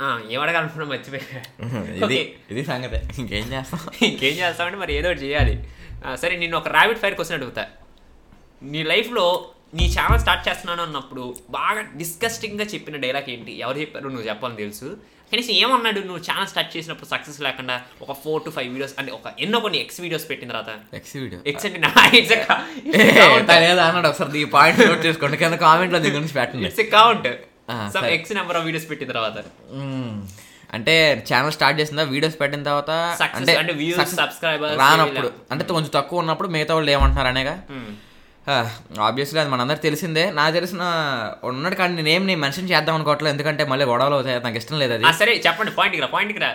మ్మ్. 0.00 0.12
ఆ, 0.12 0.21
ఏం 0.31 0.40
అడగాలనుకున్నా 0.40 0.87
మర్చిపోయా 0.87 1.40
ఇది. 2.07 2.35
ఇది 2.50 2.64
సంగతే. 2.64 3.09
ఇంకేం 3.19 3.52
చేస్తాం? 3.52 3.81
ఇంకేం 4.02 4.35
చేస్తామంటే 4.35 4.78
మరి 4.78 4.95
ఏదో 4.95 5.09
ఒకటి 5.09 5.21
చేయాలి. 5.21 5.64
సరే 6.14 6.37
నిన్ను 6.37 6.59
ఒక 6.59 6.69
ర్యాబిట్ 6.69 6.99
ఫైర్ 6.99 7.14
క్వశ్చన్ 7.14 7.37
అడుగుతా. 7.37 7.67
నీ 8.62 8.83
లైఫ్లో 8.83 9.49
నీ 9.75 9.95
ఛానల్ 10.00 10.21
స్టార్ట్ 10.21 10.49
చేస్తున్నాను 10.49 10.83
అన్నప్పుడు 10.83 11.37
బాగా 11.50 11.81
డిస్కస్టింగ్గా 11.97 12.64
చెప్పిన 12.67 12.97
డైలాగ్ 12.97 13.31
ఏంటి? 13.31 13.61
ఎవరు 13.61 13.78
చెప్పారు? 13.78 14.09
నువ్వు 14.09 14.28
చెప్పాలని 14.28 14.57
తెలుసు. 14.57 14.97
కనీసం 15.33 15.52
ఏమన్నాడు? 15.52 16.00
నువ్వు 16.00 16.19
ఛానల్ 16.19 16.47
స్టార్ట్ 16.47 16.76
చేసినప్పుడు 16.76 17.09
సక్సెస్ 17.09 17.40
లేకుండా 17.40 17.83
ఒక 18.02 18.17
ఫోర్ 18.25 18.45
టు 18.45 18.50
ఫైవ్ 18.50 18.69
వీడియోస్ 18.69 18.95
అంటే 18.99 19.12
ఒక 19.12 19.33
ఎన్నో 19.40 19.61
కొన్ని 19.61 19.78
ఎక్స్ 19.78 20.00
వీడియోస్ 20.00 20.31
పెట్టిన 20.31 20.49
తర్వాత. 20.49 20.95
ఎక్స్ 20.95 21.17
వీడియో 21.17 21.40
ఎక్స్ 21.47 21.67
అంటే 21.67 21.78
నా 21.78 21.95
ఎక్స్ 22.14 22.33
అన్నాడు 23.81 24.09
ఒకసారి 24.09 24.40
ఈ 24.40 24.45
పాయింట్ 24.45 24.81
నోట్ 24.81 25.07
చేసుకోండి. 25.07 25.37
కింద 25.37 25.52
కామెంట్లో 25.52 25.99
దీని 25.99 26.14
గురించి 26.14 26.33
పెట్టండి. 26.33 26.67
ఆ, 26.97 27.35
some. 27.95 28.07
X 28.17 28.33
number 28.39 28.57
of 28.59 28.67
videos 28.69 28.91
పెట్టిన 28.91 29.09
తర్వాత. 29.13 29.37
అంటే 30.77 30.95
ఛానల్ 31.29 31.53
స్టార్ట్ 31.57 31.77
చేసిందా 31.81 32.03
వీడియోస్ 32.15 32.37
పెట్టిన 32.41 32.63
తర్వాత? 32.69 32.91
అంటే 33.39 33.53
subscribers 34.01 34.75
రానప్పుడు. 34.83 35.31
అంటే 35.53 35.65
కొంచెం 35.77 35.91
తక్కువ 35.95 36.23
ఉన్నప్పుడు 36.23 36.49
మిగతా 36.57 36.75
వాళ్ళు 36.79 36.91
ఏమంటున్నారు 36.97 37.31
అనేగా? 37.35 37.55
ఆబ్వియస్లీ 39.07 39.39
అది 39.41 39.51
మనందరికి 39.55 39.83
తెలిసిందే. 39.87 40.25
నాకు 40.39 40.53
తెలిసిన 40.59 40.83
ఉన్నాడు 41.51 41.77
కానీ 41.81 41.95
నేనేం 41.99 42.23
నేను 42.31 42.41
మెన్షన్ 42.45 42.71
చేద్దాం 42.73 42.95
అనుకోవట్లేదు. 42.99 43.33
ఎందుకంటే 43.35 43.65
మళ్ళీ 43.73 43.87
గొడవలు 43.93 44.17
అవుతాయి. 44.19 44.43
నాకు 44.45 44.59
ఇష్టం 44.63 44.79
లేదు 44.83 44.93
అది. 44.99 45.05
సరే 45.23 45.35
చెప్పండి. 45.47 45.73
పాయింట్కి 45.79 46.03
రా 46.05 46.09
పాయింట్కి 46.15 46.43
రా. 46.45 46.51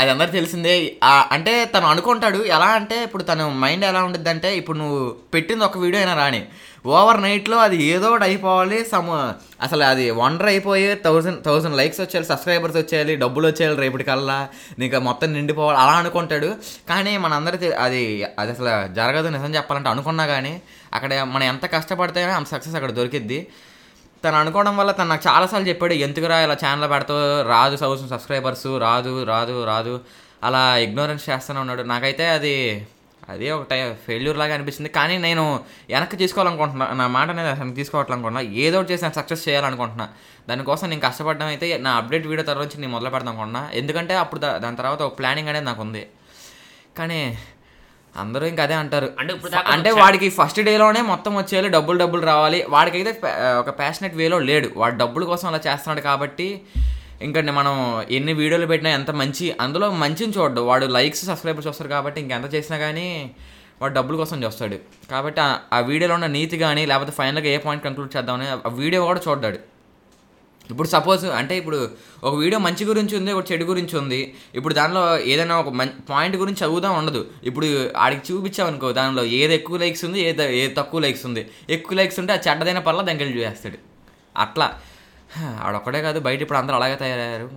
అది 0.00 0.10
అందరికి 0.10 0.34
తెలిసిందే. 0.38 0.74
అంటే 1.34 1.52
తను 1.74 1.86
అనుకుంటాడు. 1.92 2.40
ఎలా 2.56 2.70
అంటే 2.78 2.96
ఇప్పుడు 3.06 3.24
తన 3.30 3.46
మైండ్ 3.62 3.84
ఎలా 3.84 4.00
ఉంటుంది 4.08 4.28
అంటే 4.34 4.50
ఇప్పుడు 4.60 4.78
నువ్వు 4.82 4.98
పెట్టింది 5.34 5.64
ఒక 5.68 5.78
వీడియో 5.84 6.00
అయినా 6.02 6.14
రాని. 6.22 6.42
ఓవర్ 6.86 7.22
నైట్లో 7.22 7.58
అది 7.58 7.82
ఏదో 7.82 8.08
ఒకటి 8.10 8.24
అయిపోవాలి. 8.24 8.84
సమ్ 8.84 9.10
అసలు 9.62 9.82
అది 9.82 10.10
వండర్ 10.10 10.46
అయిపోయి 10.46 10.94
థౌసండ్ 10.94 11.44
థౌసండ్ 11.44 11.76
లైక్స్ 11.76 12.00
వచ్చేయాలి 12.00 12.26
సబ్స్క్రైబర్స్ 12.26 12.76
వచ్చేయాలి 12.76 13.16
డబ్బులు 13.16 13.46
వచ్చేయాలి 13.46 13.80
రేపటికల్లా 13.80 14.48
నీకు 14.78 14.96
మొత్తం 14.96 15.32
నిండిపోవాలి 15.32 15.78
అలా 15.78 15.92
అనుకుంటాడు. 15.92 16.54
కానీ 16.88 17.16
మనందరి 17.16 17.74
అది 17.74 18.24
అది 18.38 18.52
అసలు 18.52 18.94
జరగదు 18.94 19.28
నిజం 19.28 19.54
చెప్పాలంటే 19.54 19.88
అనుకున్నా 19.88 20.26
కానీ 20.26 20.62
అక్కడ 20.94 21.22
మనం 21.22 21.42
ఎంత 21.42 21.66
కష్టపడితేనే 21.66 22.32
అంత 22.32 22.46
సక్సెస్ 22.46 22.76
అక్కడ 22.76 22.90
దొరికిద్ది. 22.90 23.46
తను 24.24 24.36
అనుకోవడం 24.36 24.76
వల్ల 24.76 24.90
తను 24.90 25.08
నాకు 25.08 25.28
చాలాసార్లు 25.28 25.68
చెప్పాడు 25.68 25.92
ఎందుకురా 25.92 26.40
ఇలా 26.40 26.54
ఛానల్ 26.54 26.90
పెడతావు? 26.90 27.48
రాదు 27.48 27.76
థౌసండ్ 27.76 28.10
సబ్స్క్రైబర్స్ 28.10 28.66
రాదు 28.78 29.24
రాదు 29.24 29.64
రాదు. 29.64 30.00
అలా 30.44 30.76
ఇగ్నోరెన్స్ 30.76 31.30
చేస్తూనే 31.30 31.60
ఉన్నాడు. 31.60 31.82
నాకైతే 31.82 32.28
అది 32.28 32.86
అది 33.32 33.46
ఒక 33.56 33.64
టై 33.70 33.78
ఫెయిల్యూర్ 34.06 34.38
లాగా 34.42 34.54
అనిపించింది 34.56 34.90
కానీ 34.98 35.16
నేను 35.26 35.44
వెనక్కి 35.92 36.16
తీసుకోవాలనుకుంటున్నా. 36.22 36.86
నా 37.00 37.06
మాట 37.16 37.28
అనేది 37.34 37.50
అసలు 37.56 37.74
తీసుకోవాలనుకుంటున్నా 37.80 38.42
ఏదో 38.64 38.76
ఒకటి 38.80 38.92
చేసి 38.92 39.04
నేను 39.06 39.16
సక్సెస్ 39.20 39.44
చేయాలనుకుంటున్నా. 39.48 40.06
దానికోసం 40.48 40.86
నేను 40.92 41.02
కష్టపడడం 41.08 41.48
అయితే 41.52 41.66
నా 41.86 41.92
అప్డేట్ 42.00 42.26
వీడియో 42.30 42.46
తర్వాత 42.50 42.66
నుంచి 42.68 42.80
నేను 42.82 42.92
మొదలు 42.96 43.12
పెడదాం 43.14 43.32
అనుకుంటున్నా. 43.32 43.62
ఎందుకంటే 43.80 44.16
అప్పుడు 44.24 44.40
దాని 44.64 44.78
తర్వాత 44.80 45.00
ఒక 45.08 45.14
ప్లానింగ్ 45.20 45.50
అనేది 45.52 45.66
నాకు 45.70 45.82
ఉంది. 45.86 46.02
కానీ 46.98 47.20
అందరూ 48.16 48.44
ఇంకా 48.50 48.62
అదే 48.66 48.76
అంటారు. 48.82 49.08
అంటే 49.74 49.90
వాడికి 50.02 50.28
ఫస్ట్ 50.36 50.60
డేలోనే 50.68 51.00
మొత్తం 51.12 51.32
వచ్చేయాలి 51.36 51.68
డబ్బులు 51.74 51.98
డబ్బులు 52.02 52.22
రావాలి. 52.32 52.60
వాడికైతే 52.76 53.12
ఒక 53.62 53.70
ప్యాషనెట్ 53.80 54.16
వేలో 54.20 54.38
లేడు. 54.50 54.70
వాడు 54.76 54.96
డబ్బుల 55.02 55.24
కోసం 55.32 55.48
అలా 55.50 55.60
చేస్తున్నాడు 55.66 56.02
కాబట్టి 56.10 56.48
ఇంకా 57.22 57.40
మనం 57.40 58.04
ఎన్ని 58.10 58.32
వీడియోలు 58.32 58.66
పెట్టినా 58.66 58.90
ఎంత 58.90 59.10
మంచి 59.10 59.56
అందులో 59.60 59.90
మంచిని 59.90 60.32
చూడడు. 60.38 60.60
వాడు 60.60 60.86
లైక్స్ 60.86 61.24
సబ్స్క్రైబర్స్ 61.24 61.68
వస్తారు 61.68 61.88
కాబట్టి 61.88 62.20
ఇంకెంత 62.20 62.54
చేసినా 62.54 62.78
కానీ 62.78 63.30
వాడు 63.82 63.94
డబ్బుల 63.94 64.16
కోసం 64.16 64.44
చేస్తాడు. 64.44 64.76
కాబట్టి 65.10 65.40
ఆ- 65.40 65.80
వీడియోలో 65.80 66.14
ఉన్న 66.14 66.26
నీతి 66.26 66.58
కానీ 66.58 66.86
లేకపోతే 66.86 67.12
ఫైనల్గా 67.12 67.46
ఏ 67.46 67.56
పాయింట్ 67.56 67.84
కంక్లూడ్ 67.84 68.16
చేద్దామని 68.16 68.48
ఆ 68.48 68.68
వీడియో 68.68 69.04
కూడా 69.04 69.20
చూడ్డాడు. 69.28 69.58
ఇప్పుడు 70.70 70.88
సపోజ్ 70.88 71.24
అంటే 71.24 71.56
ఇప్పుడు 71.56 71.90
ఒక 72.24 72.34
వీడియో 72.34 72.58
మంచి 72.58 72.84
గురించి 72.84 73.16
ఉంది 73.16 73.32
ఒక 73.32 73.52
చెడు 73.52 73.64
గురించి 73.64 73.98
ఉంది. 73.98 74.34
ఇప్పుడు 74.54 74.74
దానిలో 74.74 75.18
ఏదైనా 75.18 75.60
ఒక 75.60 75.68
మంచి 75.68 75.90
పాయింట్ 76.10 76.36
గురించి 76.36 76.66
చదువుదాం 76.66 76.98
ఉండదు. 76.98 77.30
ఇప్పుడు 77.44 77.90
ఆడికి 77.96 78.32
చూపించామనుకో 78.32 78.92
దానిలో 78.92 79.24
ఏది 79.24 79.54
ఎక్కువ 79.54 79.76
లైక్స్ 79.76 80.04
ఉంది 80.04 80.20
ఏది 80.20 80.58
ఏది 80.58 80.74
తక్కువ 80.74 81.00
లైక్స్ 81.00 81.26
ఉంది. 81.26 81.50
ఎక్కువ 81.70 81.96
లైక్స్ 81.96 82.18
ఉంటే 82.18 82.32
ఆ 82.32 82.36
చెడ్డదైన 82.36 82.78
పర్లా 82.78 83.02
దగ్గర 83.02 83.38
చూసేస్తాడు. 83.38 83.78
అట్లా. 84.36 84.80
ఆడొక్కడే 85.36 86.02
కాదు 86.02 86.20
బయట 86.20 86.40
ఇప్పుడు 86.42 86.58
అందరూ 86.58 86.76
అలాగే 86.76 86.96
తయారయ్యారు. 86.96 87.48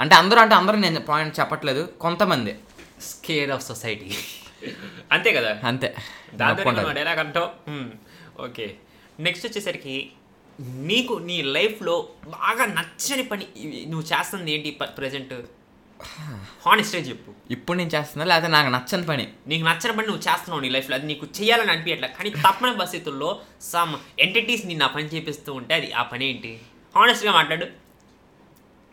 అంటే 0.00 0.14
అందరూ 0.14 0.40
అంటే 0.40 0.54
అందరూ 0.54 0.76
నేను 0.76 1.00
పాయింట్ 1.00 1.40
చెప్పట్లేదు. 1.40 1.82
కొంతమంది. 2.00 2.58
స్కేర్ 3.00 3.50
ఆఫ్ 3.50 3.62
సొసైటీ 3.62 4.10
అంతే 5.12 5.32
కదా? 5.32 5.60
అంతే. 5.64 5.94
డైలాగ్ 6.34 7.18
అంటావు 7.18 7.48
ఓకే. 8.42 8.76
నెక్స్ట్ 9.20 9.46
వచ్చేసరికి 9.46 10.10
నీకు 10.60 11.14
నీ 11.14 11.42
లైఫ్లో 11.42 12.08
బాగా 12.26 12.66
నచ్చని 12.66 13.22
పని 13.22 13.46
నువ్వు 13.86 14.06
చేస్తుంది 14.06 14.52
ఏంటి 14.52 14.70
ప్రజెంట్ 14.70 15.34
హానెస్ట్గా 16.66 17.02
చెప్పు. 17.02 17.30
ఇప్పుడు 17.50 17.78
నేను 17.78 17.90
చేస్తున్నా 17.94 18.24
లేకపోతే 18.24 18.52
నాకు 18.52 18.68
నచ్చని 18.68 19.06
పని? 19.06 19.28
నీకు 19.46 19.64
నచ్చిన 19.64 19.92
పని 19.92 20.06
నువ్వు 20.06 20.22
చేస్తున్నావు 20.22 20.62
నీ 20.62 20.68
లైఫ్లో 20.68 20.96
అది 20.96 21.06
నీకు 21.06 21.26
చేయాలని 21.26 21.70
అనిపించట్లేదు. 21.70 22.14
కానీ 22.14 22.30
తప్పని 22.30 22.78
పరిస్థితుల్లో 22.78 23.40
సమ్ 23.60 23.94
ఎంటిటీస్ 24.18 24.66
నిన్ను 24.66 24.84
ఆ 24.84 24.88
పని 24.88 25.04
చేపిస్తూ 25.04 25.52
ఉంటే 25.52 25.74
అది 25.74 25.92
ఆ 25.92 26.02
పని 26.02 26.26
ఏంటి? 26.28 26.60
హానెస్ట్గా 26.96 27.32
మాట్లాడు. 27.32 27.66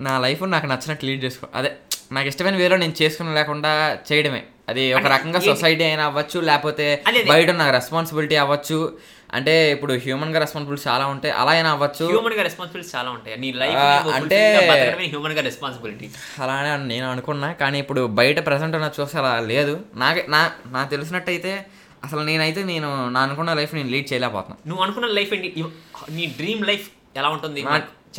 నా 0.03 0.19
లైఫ్ 0.19 0.43
నాకు 0.43 0.65
నచ్చినట్టు 0.65 1.05
లీడ్ 1.05 1.23
చేసుకో 1.23 1.47
అదే 1.55 1.71
నాకు 2.11 2.27
ఇష్టమైన 2.27 2.55
వేలో 2.55 2.77
నేను 2.77 2.93
చేసుకుని 3.01 3.33
లేకుండా 3.33 3.97
చేయడమే. 4.11 4.43
అది 4.69 4.93
ఒక 4.93 5.05
రకంగా? 5.05 5.39
సొసైటీ 5.39 5.83
అయినా 5.83 6.05
అవ్వచ్చు 6.05 6.39
లేకపోతే. 6.39 7.03
బయట 7.29 7.49
ఉన్న 7.49 7.71
రెస్పాన్సిబిలిటీ 7.71 8.35
అవ్వచ్చు. 8.35 8.97
అంటే 9.33 9.71
ఇప్పుడు 9.71 9.93
హ్యూమన్గా 9.93 10.39
రెస్పాన్సిబిలిటీ 10.39 10.89
చాలా 10.89 11.07
ఉంటాయి 11.07 11.33
అలా 11.33 11.51
అయినా 11.51 11.71
అవ్వచ్చు. 11.71 12.05
హ్యూమన్గా 12.05 12.43
రెస్పాన్సిబిలిటీస్ 12.43 12.95
చాలా 12.95 13.09
ఉంటాయి? 13.09 13.37
నీ 13.37 13.53
లైఫ్ 13.53 13.75
అంటే- 14.07 15.09
హ్యూమన్గా 15.09 15.41
రెస్పాన్సిబిలిటీ 15.41 16.09
అలానే 16.39 16.83
నేను 16.83 17.11
అనుకున్నా 17.11 17.51
కానీ 17.51 17.79
ఇప్పుడు 17.79 18.07
బయట 18.07 18.45
ప్రజెంట్ 18.45 18.75
ఉన్న 18.75 18.91
చూస్తే 19.01 19.17
అలా 19.17 19.39
లేదు. 19.39 19.81
నాకు 19.95 20.31
నా 20.31 20.51
నాకు 20.67 20.89
తెలిసినట్టయితే 20.89 21.65
అసలు 22.03 22.21
నేనైతే 22.21 22.63
నేను 22.63 23.09
నా 23.09 23.21
అనుకున్న 23.21 23.53
లైఫ్ 23.53 23.75
నేను 23.75 23.89
లీడ్ 23.89 24.13
చేయలేకపోతున్నా. 24.13 24.57
నువ్వు 24.67 24.83
అనుకున్న 24.83 25.07
లైఫ్ 25.07 25.33
ఏంటి? 25.33 25.65
నీ 26.09 26.25
డ్రీమ్ 26.25 26.65
లైఫ్ 26.65 26.89
ఎలా 27.15 27.29
ఉంటుంది? 27.29 27.61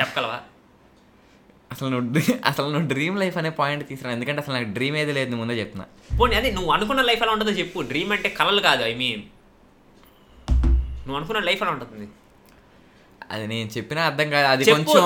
చెప్పగలవా? 0.00 0.38
అసలు 1.72 1.88
నువ్వు 1.88 2.20
అసలు 2.44 2.66
నువ్వు 2.66 2.88
డ్రీమ్ 2.88 3.16
లైఫ్ 3.18 3.36
అనే 3.38 3.50
పాయింట్ 3.50 3.88
తీసుకురా. 3.88 4.12
ఎందుకంటే 4.12 4.42
అసలు 4.42 4.54
నాకు 4.54 4.68
డ్రీమ్ 4.68 4.96
ఏది 4.96 5.12
లేదు 5.12 5.36
ముందే 5.36 5.54
చెప్తున్నా. 5.60 5.86
పోనీ 6.20 6.34
అదే 6.36 6.50
నువ్వు 6.50 6.70
అనుకున్న 6.72 7.02
లైఫ్ 7.02 7.22
ఎలా 7.22 7.32
ఉంటుందో 7.32 7.52
చెప్పు. 7.52 7.80
డ్రీమ్ 7.80 8.12
అంటే 8.12 8.28
కలలు 8.28 8.60
కాదు 8.60 8.82
ఐ 8.82 8.94
మీన్ 8.94 9.22
నువ్వు 11.06 11.16
అనుకున్న 11.16 11.40
లైఫ్ 11.40 11.62
ఎలా 11.62 11.72
ఉంటుంది? 11.72 12.06
అది 13.30 13.46
నేను 13.46 13.68
చెప్పినా 13.76 14.02
అర్థం 14.04 14.30
కాదు. 14.30 14.46
అది. 14.46 14.64
కొంచెం 14.72 15.04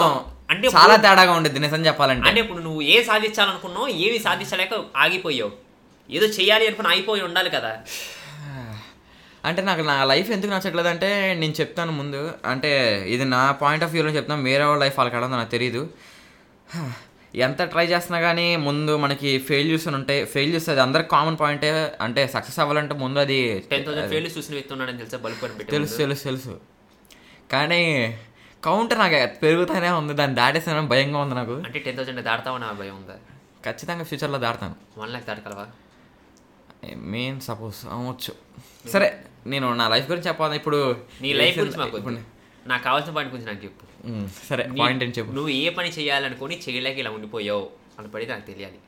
అంటే 0.51 0.69
చాలా 0.69 0.97
తేడాగా 0.97 1.33
ఉంటుంది 1.33 1.59
నిజం 1.61 1.87
చెప్పాలంటే. 1.87 2.29
అంటే 2.29 2.41
ఇప్పుడు 2.41 2.63
నువ్వు 2.63 2.83
ఏ 2.83 3.03
సాధించాలనుకున్నావు 3.03 3.89
ఏవి 3.89 4.19
సాధించలేక 4.19 4.75
ఆగిపోయావు. 4.97 5.53
ఏదో 6.11 6.27
చేయాలి 6.27 6.67
అనుకుని 6.67 6.89
అయిపోయి 6.89 7.23
ఉండాలి 7.23 7.51
కదా. 7.51 7.73
అంటే 9.45 9.63
నాకు 9.63 9.83
నా 9.83 10.05
లైఫ్ 10.05 10.31
ఎందుకు 10.31 10.53
నచ్చట్లేదు 10.53 10.89
అంటే 10.89 11.35
నేను 11.35 11.55
చెప్తాను 11.61 11.93
ముందు. 11.93 12.33
అంటే 12.45 12.71
ఇది 13.07 13.25
నా 13.25 13.53
పాయింట్ 13.53 13.85
ఆఫ్ 13.85 13.93
వ్యూలో 13.93 14.11
చెప్తాను. 14.11 14.43
వేరే 14.43 14.65
వాళ్ళ 14.65 14.81
లైఫ్ 14.85 14.99
వాళ్ళకి 14.99 15.17
నాకు 15.17 15.51
తెలియదు 15.51 15.83
ఎంత 17.35 17.63
ట్రై 17.63 17.87
చేస్తున్నా 17.87 18.21
కానీ 18.21 18.57
ముందు 18.57 18.97
మనకి 18.97 19.39
ఫెయిల్యూర్స్ 19.39 19.89
ఉంటాయి 19.89 20.25
ఫెయిల్యూర్స్ 20.25 20.69
అది 20.69 20.81
అందరికి 20.81 21.09
కామన్ 21.09 21.37
పాయింటే 21.41 21.69
అంటే 22.01 22.27
సక్సెస్ 22.27 22.59
అవ్వాలంటే 22.59 22.95
ముందు 22.95 23.19
అది 23.19 23.37
టెన్ 23.71 23.85
థౌసండ్ 23.87 24.09
ఫెయిల్ 24.09 24.27
చూసిన 24.39 24.55
వ్యక్తి 24.55 24.73
ఉన్నాడని 24.73 24.99
తెలుసా? 24.99 25.19
బల్బ్ 25.19 25.71
తెలుసు 25.71 25.97
తెలుసు 25.97 26.25
తెలుసు. 26.25 26.61
కానీ 27.53 27.83
కౌంటర్ 28.65 28.99
నాకు 28.99 29.41
పెరుగుతూనే 29.43 29.91
ఉంది. 29.91 30.13
దాన్ని 30.13 30.37
దాటేసానని 30.37 30.87
భయంగా 30.87 31.19
ఉంది 31.19 31.35
నాకు. 31.35 31.57
అంటే 31.67 31.79
టెన్ 31.79 31.97
థౌసండ్ 31.97 32.21
దాడతావని 32.21 32.65
ఆ 32.65 32.73
భయం 32.73 32.97
ఉందా? 32.97 33.17
ఖచ్చితంగా 33.67 34.05
ఫ్యూచర్లో 34.05 34.39
దాడతాను 34.39 34.75
వన్ 34.99 35.13
లాక్ 35.13 35.27
దాటగలవా? 35.27 35.67
మెయిన్ 36.97 37.41
సపోజ్ 37.41 37.81
అవ్వచ్చు. 37.91 38.33
సరే 38.89 39.09
నేను 39.47 39.75
నా 39.75 39.89
లైఫ్ 39.89 40.11
గురించి 40.11 40.29
చెప్పాలి. 40.29 40.57
ఇప్పుడు 40.57 40.97
నీ 41.23 41.33
లైఫ్ 41.33 41.59
గురించి 41.59 41.79
మాకు. 41.79 42.19
నాకు 42.67 42.85
కావాల్సిన 42.85 43.13
పాయింట్ 43.15 43.35
గురించి 43.35 43.53
నాకు 43.53 43.65
చెప్పు. 43.65 43.85
సరే 44.49 44.69
పాయింట్ 44.81 45.05
ఏంటి 45.05 45.21
చెప్పు? 45.21 45.33
నువ్వు 45.33 45.49
ఏ 45.49 45.69
పని 45.69 45.89
చేయాలనుకొని 45.89 46.61
చేయలేక 46.69 46.99
ఇలా 46.99 47.11
ఉండిపోయావు 47.11 47.71
అని 47.99 48.09
పడి 48.09 48.27
నాకు 48.27 48.47
తెలియాలి. 48.47 48.79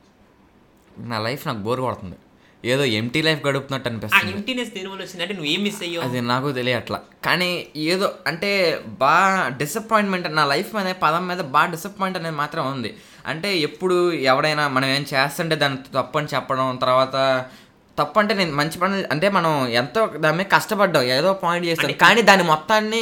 నా 0.99 1.19
లైఫ్ 1.19 1.47
నాకు 1.47 1.59
బోర్ 1.59 1.81
కొడుతుంది. 1.81 2.17
ఏదో 2.65 2.83
ఎంటీ 2.83 3.21
లైఫ్ 3.21 3.45
గడుపుతున్నట్టు 3.45 3.89
అనిపిస్తుంది. 3.89 4.31
ఎంటీనెస్ 4.31 4.73
దేనివల్ల 4.73 5.01
వచ్చిందంటే 5.03 5.33
నువ్వు 5.33 5.51
ఏం 5.51 5.63
మిస్ 5.63 5.83
అయ్యావు? 5.83 6.05
అది 6.05 6.21
నాకు 6.21 6.51
తెలియట్లా 6.51 7.01
కానీ 7.25 7.67
ఏదో 7.75 8.11
అంటే 8.27 8.83
బాగా 8.87 9.49
డిసప్పాయింట్మెంట్ 9.57 10.35
నా 10.35 10.45
లైఫ్ 10.45 10.75
మీద 10.75 10.95
పదం 10.95 11.27
మీద 11.27 11.41
బాగా 11.55 11.71
డిసప్పాయింట్ 11.71 12.19
అనేది 12.19 12.35
మాత్రం 12.35 12.71
ఉంది. 12.71 12.97
అంటే 13.25 13.57
ఎప్పుడు 13.57 14.11
ఎవడైనా 14.11 14.67
మనం 14.67 14.87
ఏం 14.87 15.05
చేస్తుంటే 15.13 15.55
దాన్ని 15.55 15.79
తప్పు 15.95 16.17
అని 16.17 16.27
చెప్పడం 16.35 16.75
తర్వాత 16.75 17.45
తప్పు 17.99 18.19
అంటే 18.19 18.33
నేను 18.33 18.53
మంచి 18.55 18.77
పని 18.79 19.03
అంటే 19.11 19.29
మనం 19.29 19.67
ఎంతో 19.67 20.01
దాని 20.23 20.37
మీద 20.37 20.47
కష్టపడ్డాం 20.51 21.03
ఏదో 21.17 21.33
పాయింట్ 21.33 21.65
చేస్తాం 21.67 21.91
కానీ 22.05 22.21
దాని 22.21 22.43
మొత్తాన్ని 22.43 23.01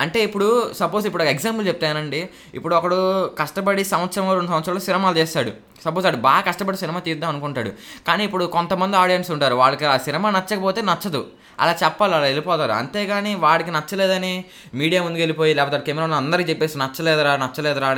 అంటే 0.00 0.18
ఇప్పుడు 0.22 0.46
సపోజ్ 0.72 1.04
ఇప్పుడు 1.06 1.24
ఎగ్జాంపుల్ 1.34 1.66
చెప్తానండి. 1.66 2.18
ఇప్పుడు 2.54 2.74
ఒకడు 2.74 2.98
కష్టపడి 3.38 3.84
సంవత్సరం 3.84 4.26
రెండు 4.32 4.50
సంవత్సరాలు 4.50 4.80
సినిమాలు 4.80 5.16
చేస్తాడు. 5.18 5.52
సపోజ్ 5.86 6.06
వాడు 6.08 6.20
బాగా 6.28 6.44
కష్టపడి 6.48 6.80
సినిమా 6.82 7.00
తీద్దాం 7.08 7.30
అనుకుంటాడు. 7.34 7.72
కానీ 8.08 8.22
ఇప్పుడు 8.28 8.44
కొంతమంది 8.56 8.96
ఆడియన్స్ 9.02 9.32
ఉంటారు 9.36 9.56
వాళ్ళకి 9.62 9.86
ఆ 9.94 9.98
సినిమా 10.06 10.30
నచ్చకపోతే 10.38 10.82
నచ్చదు. 10.92 11.22
అలా 11.64 11.72
చెప్పాలి 11.82 12.12
అలా 12.16 12.26
వెళ్ళిపోతారు. 12.30 12.72
అంతేగాని 12.78 13.30
వాడికి 13.44 13.70
నచ్చలేదని 13.76 14.32
మీడియా 14.80 15.00
ముందుకు 15.04 15.22
వెళ్ళిపోయి 15.24 15.52
లేకపోతే 15.58 15.78
కెమెరా 15.86 16.16
అందరికి 16.16 16.48
చెప్పేసి 16.50 16.76
నచ్చలేదురా 16.82 17.32
నచ్చలేదురా 17.42 17.88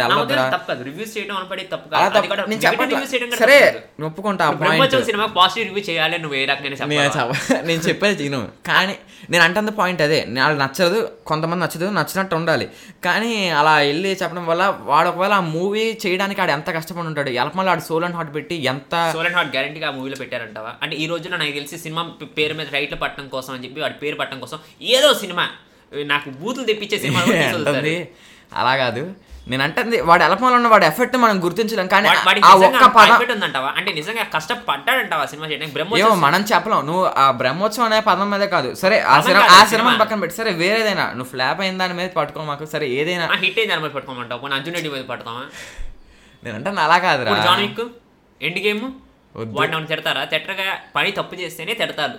రివ్యూస్ 0.89 1.13
చేయడం 1.17 1.35
అనపడి 1.39 1.65
తప్పు 1.73 1.89
నేను 2.51 2.77
కూడా 2.83 3.37
సరే 3.43 3.59
ఒప్పుకుంటా 4.09 4.47
పాయింట్ 4.63 4.97
సినిమా 5.11 5.27
పాజిటివ్ 5.39 5.67
రివ్యూ 5.71 5.85
చేయాలి 5.91 6.19
నువ్వు 6.25 6.37
ఏ 6.41 6.45
నేను 7.71 7.83
చెప్పేది 7.89 8.17
తిను. 8.23 8.41
కానీ 8.71 8.95
నేను 9.31 9.43
అంటున్న 9.45 9.71
పాయింట్ 9.81 10.03
అదే. 10.03 10.19
నాకు 10.37 10.57
నచ్చదు 10.63 10.99
కొంతమంది 11.27 11.63
నచ్చదు 11.65 11.87
నచ్చినట్టు 11.99 12.35
ఉండాలి. 12.41 12.67
కానీ 13.07 13.33
అలా 13.61 13.75
వెళ్ళి 13.89 14.13
చెప్పడం 14.23 14.47
వల్ల 14.47 14.65
వాడు 14.91 15.09
ఒకవేళ 15.13 15.35
ఆ 15.41 15.45
మూవీ 15.55 15.85
చేయడానికి 16.05 16.41
ఆడు 16.45 16.53
ఎంత 16.59 16.71
కష్టపడి 16.77 17.09
ఉంటాడు 17.11 17.31
ఎలపమల్ల 17.41 17.71
ఆడు 17.79 17.87
సోల్ 17.89 18.05
అండ్ 18.07 18.17
హార్ట్ 18.17 18.33
పెట్టి 18.37 18.57
ఎంత 18.71 18.95
సోల్ 19.15 19.27
అండ్ 19.27 19.39
హార్ట్ 19.39 19.53
గ్యారంటీగా 19.55 19.89
ఆ 19.89 19.95
మూవీలో 19.97 20.17
పెట్టారంటావా? 20.21 20.73
అంటే 20.83 20.95
ఈ 20.97 21.07
రోజున 21.11 21.37
నాకు 21.43 21.55
తెలిసి 21.59 21.79
సినిమా 21.85 22.03
పేరు 22.39 22.55
మీద 22.55 22.69
రైట్లు 22.77 22.99
పట్టడం 23.03 23.29
కోసం 23.29 23.53
అని 23.55 23.65
చెప్పి 23.67 23.81
వాడి 23.81 23.97
పేరు 24.03 24.19
పట్టడం 24.21 24.41
కోసం 24.45 24.59
ఏదో 24.95 25.11
సినిమా. 25.23 25.47
నాకు 26.09 26.29
బూతులు 26.41 26.67
తెప్పించే 26.67 26.99
సినిమా 26.99 27.21
అలా 28.59 28.75
కాదు. 28.81 29.03
నేను 29.51 29.63
అంటుంది 29.67 29.97
వాడు 30.09 30.23
ఎలపమల్ల 30.25 30.57
ఉన్న 30.59 30.69
వాడి 30.73 30.87
ఎఫెక్ట్ 30.89 31.17
మనం 31.23 31.37
గుర్తించలేం 31.45 31.87
కానీ 31.93 32.09
వాడికి 32.27 32.45
ఆ 32.47 32.53
నిజంగా 32.53 32.79
ఒక్క 32.79 32.89
పదం 32.97 33.13
perfect 33.13 33.33
ఉందంటావా? 33.35 33.71
అంటే 33.79 33.91
నిజంగా 33.99 34.25
కష్టపడ్డాడంటావా 34.35 35.25
సినిమా 35.33 35.47
చేయడానికి? 35.51 35.75
బ్రహ్మోత్సవం 35.77 36.21
మనం 36.25 36.43
చెప్పలేం. 36.51 36.83
నువ్వు 36.87 37.05
ఆ 37.17 37.27
బ్రహ్మోత్సవం 37.41 37.87
అనే 37.89 38.01
పదం 38.09 38.29
మీదే 38.33 38.49
కాదు. 38.55 38.71
సరే 38.83 38.97
ఆ 39.07 39.17
సినిమా 39.21 39.45
ఆ 39.55 39.61
సినిమా. 39.73 39.93
పక్కన 40.03 40.21
పెట్టి 40.25 40.37
సరే 40.37 40.53
వేరేదైనా. 40.61 41.07
నువ్వు 41.13 41.31
ఫ్లాప్ 41.33 41.61
అయిన 41.65 41.79
దాని 41.83 41.97
మీద 42.01 42.11
పట్టుకో 42.19 42.45
మాకు 42.45 42.67
సరే 42.75 42.89
ఏదైనా 42.99 43.27
హిట్ 43.37 43.59
అయింది 43.59 43.73
దాని 43.73 43.85
మీద 43.87 43.93
పట్టుకోమంటావు? 43.97 44.53
అర్జున్ 44.59 44.77
రెడ్డి 44.79 44.93
మీద 44.97 45.05
పడతావా? 45.11 45.45
నేను 46.53 46.69
అంటే 46.69 46.81
అలా 46.81 46.99
కాదురా. 46.99 47.31
ఇప్పుడు 47.31 47.47
జాన్ 47.47 47.61
విక్ 47.61 47.81
ఎండ్ 48.43 48.59
గేమ్. 48.59 48.93
వాడిని 49.37 49.77
ఏమైనా 49.77 49.89
తిడతారా? 49.89 50.25
తిట్టగా 50.25 50.79
పని 50.97 51.11
తప్పు 51.11 51.35
చేస్తేనే 51.35 51.75
తిడతారు. 51.75 52.13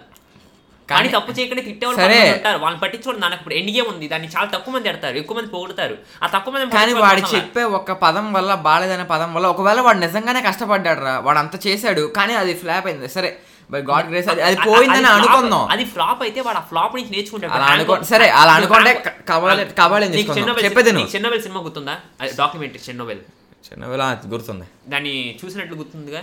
కానీ- 0.89 1.20
తప్పు 1.20 1.32
చేయకుండా 1.32 1.63
తిట్టేవాళ్ళు 1.63 2.02
సరే. 2.02 2.13
కొంతమంది 2.13 2.38
ఉంటారు. 2.38 2.58
వాళ్ళని 2.58 2.82
పట్టించుకోండి 2.82 3.22
నాకు 3.22 3.34
ఇప్పుడు 3.34 3.54
ఎండ్ 3.54 3.72
గేమ్ 3.72 3.88
ఉంది. 3.88 4.08
దాన్ని 4.08 4.28
చాలా 4.28 4.48
తక్కువ 4.48 4.74
మంది 4.74 4.89
తిడతారు. 4.89 5.15
ఎక్కువ 5.15 5.38
మంది 5.38 5.50
పొగుడుతారు. 5.50 5.98
ఆ 6.24 6.28
తక్కువ 6.28 6.54
మంది 6.54 6.72
కానీ 6.72 6.94
వాడు 6.94 7.36
చెప్పే 7.36 7.63
ఒక్క 7.63 7.92
పదం 7.92 8.34
వల్ల 8.34 8.56
బాలేదనే 8.56 9.04
పదం 9.04 9.34
వల్ల 9.34 9.48
ఒకవేళ 9.48 9.82
వాడు 9.82 9.98
నిజంగానే 9.98 10.42
కష్టపడ్డాడు 10.42 11.00
రా 11.00 11.20
వాడు 11.20 11.39
అంత 11.39 11.68
చేశాడు 11.68 12.02
కానీ 12.02 12.34
అది 12.34 12.54
ఫ్లాప్ 12.54 12.88
అయింది. 12.88 13.10
సరే. 13.10 13.39
బై 13.72 13.82
గాడ్ 13.82 14.10
గ్రేస్ 14.10 14.30
అది 14.30 14.58
పోయిందని 14.68 15.08
అనుకుందాం. 15.08 15.68
అది 15.68 15.86
ఫ్లాప్ 15.86 16.22
అయితే 16.22 16.42
వాడు 16.42 16.58
ఆ 16.58 16.62
ఫ్లాప్ 16.62 16.96
నుంచి 16.96 17.10
నేర్చుకుంటాడు. 17.10 17.52
అలా 17.52 17.65
అనుకో- 17.65 18.02
సరే, 18.02 18.30
అలా 18.30 18.54
అనుకుంటే 18.54 18.94
Hangover- 18.94 19.10
క- 19.10 19.30
కబాలి- 19.30 19.68
కబాలి 19.68 20.06
అని 20.06 20.15
నీకు 20.15 20.34
తీసుకుందాం. 20.34 20.38
చెన్నోబెల్ 20.38 20.65
చెప్పేది 20.65 21.15
చెన్నోబెల్ 21.15 21.42
సినిమా 21.42 21.62
గుర్తుందా? 21.62 21.98
డాక్యుమెంటరీ 22.38 22.80
చెన్నోబెల్ 22.89 23.20
చిన్నవేళ 23.65 24.04
గుర్తుంది. 24.28 24.65
దాన్ని 24.88 25.39
చూసినట్లు 25.45 25.76
గుర్తుందిగా? 25.76 26.22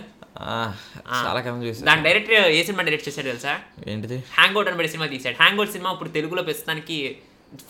చాలా 1.25 1.41
కథ 1.41 1.63
చూసా 1.65 1.85
దాని 1.85 2.03
డైరెక్టర్ 2.03 2.51
ఏ 2.59 2.63
సినిమా 2.63 2.83
డైరెక్ట్ 2.83 3.09
చేశాడు 3.09 3.27
తెలుసా? 3.27 3.53
ఏంటిది? 3.87 4.19
హ్యాంగ్ 4.35 4.57
అవుట్ 4.57 4.69
అని 4.69 4.89
సినిమా 4.89 5.07
తీశాడు. 5.07 5.37
హ్యాంగ్ 5.43 5.59
అవుట్ 5.59 5.73
సినిమా 5.77 5.93
ఇప్పుడు 5.93 6.09
తెలుగులో 6.09 6.43
ప్రస్తుతానికి 6.43 7.19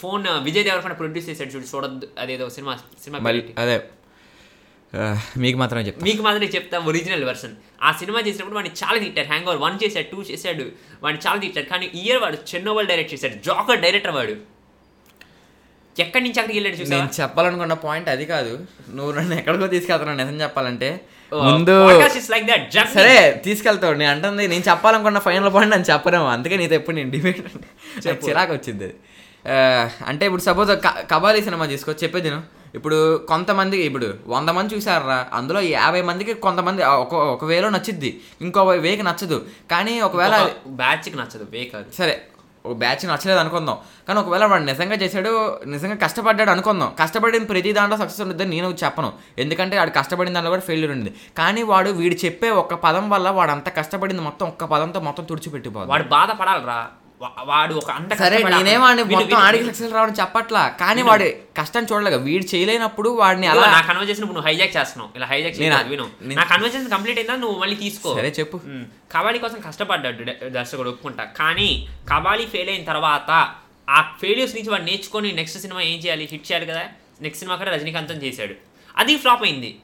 ఫోన్ 0.00 0.24
విజయ్ 0.42 0.64
దేవరకొండ 0.64 0.98
ప్రొడ్యూస్ 0.98 1.28
చేశాడు 1.28 1.48
చూడు 1.48 1.64
చూడద్దు. 1.74 2.08
అదేదో 2.18 2.48
సినిమా 2.50 2.78
సినిమా? 3.04 3.42
అదే. 3.58 3.76
మీకు 5.36 5.58
మాత్రమే 5.58 5.82
చెప్తా. 5.86 6.04
మీకు 6.04 6.22
మాత్రం 6.22 6.48
చెప్తా 6.48 6.78
ఒరిజినల్ 6.78 7.24
వెర్షన్. 7.24 7.54
ఆ 7.82 7.92
సినిమా 7.92 8.20
చేసినప్పుడు 8.26 8.54
వాడిని 8.54 8.74
చాలా 8.82 8.98
తిట్టారు 8.98 9.26
హ్యాంగ్ 9.26 9.46
ఓవర్ 9.46 9.60
వన్ 9.60 9.78
చేశాడు 9.84 10.06
టూ 10.12 10.22
చేశాడు 10.22 10.66
వాడిని 11.02 11.28
చాలా 11.28 11.38
తిట్టారు 11.40 11.66
కానీ 11.66 11.86
ఇయర్ 12.02 12.20
వాడు 12.22 12.38
చెన్నోవల్ 12.50 12.86
డైరెక్ట్ 12.86 13.14
చేశాడు. 13.14 13.36
జాకర్ 13.48 13.80
డైరెక్టర్ 13.80 14.14
వాడు. 14.18 14.55
ఎక్కడి 16.04 16.22
నుంచి 16.24 16.38
అక్కడికి 16.40 16.58
వెళ్ళాడు 16.58 16.88
నేను 16.94 17.10
చెప్పాలనుకున్న 17.20 17.74
పాయింట్ 17.84 18.08
అది 18.14 18.24
కాదు. 18.32 18.54
నువ్వు 18.96 19.12
నన్ను 19.18 19.34
ఎక్కడికో 19.40 19.68
తీసుకెళ్తున్నావు 19.74 20.18
నిజం 20.20 20.40
చెప్పాలంటే 20.44 20.90
ముందు 21.50 21.74
లైక్ 22.32 22.46
దట్ 22.50 22.66
సరే 22.96 23.14
తీసుకెళ్తావు. 23.46 23.94
నేను 24.00 24.10
అంటుంది 24.14 24.44
నేను 24.52 24.64
చెప్పాలనుకున్న 24.70 25.20
ఫైనల్ 25.28 25.50
పాయింట్ 25.54 25.72
నేను 25.76 25.88
చెప్పలేము. 25.92 26.28
అందుకే 26.34 26.56
నీతో 26.62 26.76
ఎప్పుడు 26.80 26.96
నేను 26.98 27.10
డిబేట్ 27.14 27.40
చిరాకు 28.26 28.52
వచ్చింది. 28.58 28.90
అంటే 30.10 30.22
ఇప్పుడు 30.28 30.44
సపోజ్ 30.48 30.70
కబాలీ 31.12 31.40
సినిమా 31.48 31.66
తీసుకో 31.72 31.94
చెప్పేది 32.02 32.28
నేను 32.28 32.42
ఇప్పుడు 32.78 32.98
కొంతమంది 33.28 33.76
ఇప్పుడు 33.88 34.06
వంద 34.34 34.50
మంది 34.56 34.74
చూసారా 34.74 35.18
అందులో 35.38 35.60
యాభై 35.74 36.00
మందికి 36.08 36.32
కొంతమంది 36.46 36.82
ఒక 37.02 37.14
ఒక 37.34 37.44
వేలో 37.50 37.68
నచ్చిద్ది. 37.74 38.10
ఇంకో 38.44 38.64
వేకి 38.86 39.04
నచ్చదు. 39.08 39.38
కానీ 39.72 39.94
ఒకవేళ 40.08 40.34
బ్యాచ్కి 40.80 41.16
నచ్చదు 41.20 41.46
వే 41.54 41.62
కాదు 41.74 41.88
సరే 41.98 42.16
బ్యాచ్ 42.74 43.08
నచ్చలేదు 43.08 43.40
అనుకుందాం. 43.40 43.78
కానీ 44.08 44.20
ఒకవేళ 44.20 44.44
వాడు 44.44 44.62
నిజంగా 44.62 44.94
చేశాడు 44.94 45.60
నిజంగా 45.66 45.94
కష్టపడ్డాడు 45.94 46.50
అనుకుందాం. 46.50 46.94
కష్టపడిన 46.98 47.42
ప్రతి 47.42 47.72
దాంట్లో 47.72 47.96
సక్సెస్ 47.96 48.20
ఉంటుంది 48.20 48.44
నేను 48.44 48.74
చెప్పను. 48.84 49.12
ఎందుకంటే 49.38 49.78
వాడు 49.78 49.90
కష్టపడిన 49.90 50.34
దాంట్లో 50.34 50.50
కూడా 50.50 50.62
ఫెయిల్యూర్ 50.62 50.92
ఉంది 50.92 51.14
కానీ 51.38 51.62
వాడు 51.62 51.90
వీడు 51.90 52.14
చెప్పే 52.24 52.50
ఒక్క 52.50 52.74
పదం 52.74 53.10
వల్ల 53.10 53.28
వాడు 53.28 53.50
అంత 53.50 53.76
కష్టపడింది 53.76 54.22
మొత్తం 54.22 54.46
ఒక్క 54.46 54.64
పదంతో 54.64 55.00
మొత్తం 55.00 55.24
తుడిచిపెట్టిపోదు 55.24 55.90
వాడు 55.90 56.02
బాధపడాలిరా. 56.02 56.88
వాడు 57.20 57.74
ఒక 57.74 57.90
అంత 57.90 58.14
సరే 58.14 58.38
నేనేవాడిని 58.64 59.02
వీడు- 59.02 59.20
మొత్తం 59.20 59.36
ఆడికి 59.38 59.64
సక్సెస్ 59.66 59.94
రావడం 59.94 60.12
చెప్పట్లా. 60.12 60.68
కానీ 60.68 61.02
వాడు 61.02 61.24
కష్టం 61.56 61.84
చూడలేక 61.84 62.14
వీడు 62.14 62.54
చేయలేనప్పుడు 62.54 63.10
వాడిని 63.10 63.46
అలా 63.46 63.60
నా 63.70 63.80
కన్వర్జేషన్ 63.80 64.26
నువ్వు 64.26 64.42
హైజాక్ 64.42 64.76
చేస్తున్నావు. 64.76 65.16
ఇలా 65.16 65.26
హైజాక్ 65.26 65.58
నేనా? 65.60 65.76
విను. 65.82 66.08
నా 66.22 66.44
కన్వర్జేషన్ 66.44 66.90
కంప్లీట్ 66.90 67.18
అయిందా? 67.18 67.36
నువ్వు 67.36 67.60
మళ్ళీ 67.60 67.76
తీసుకో. 67.76 68.14
సరే 68.14 68.34
చెప్పు. 68.38 68.56
కబాడీ 69.12 69.38
కోసం 69.38 69.60
కష్టపడ్డాడు 69.60 70.48
దర్శకుడు 70.48 70.88
ఒప్పుకుంటా. 70.88 71.24
కానీ 71.24 71.88
కబాడీ 72.14 72.46
ఫెయిల్ 72.46 72.70
అయిన 72.70 72.84
తర్వాత 72.84 73.54
ఆ 73.90 74.02
ఫెయిల్యూర్స్ 74.20 74.56
నుంచి 74.56 74.70
వాడు 74.70 74.82
నేర్చుకొని 74.82 75.32
నెక్స్ట్ 75.32 75.58
సినిమా 75.58 75.80
ఏం 75.80 75.98
చేయాలి? 75.98 76.28
హిట్ 76.30 76.52
చేయాలి 76.52 76.66
కదా? 76.66 76.84
నెక్స్ట్ 77.22 77.38
సినిమా 77.38 77.56
కూడా 77.56 77.70
రజనీకాంతం 77.70 78.14
చేశాడు. 78.14 78.54
అది 78.96 79.16
ఫ్లాప్ 79.16 79.42
అయింది. 79.42 79.78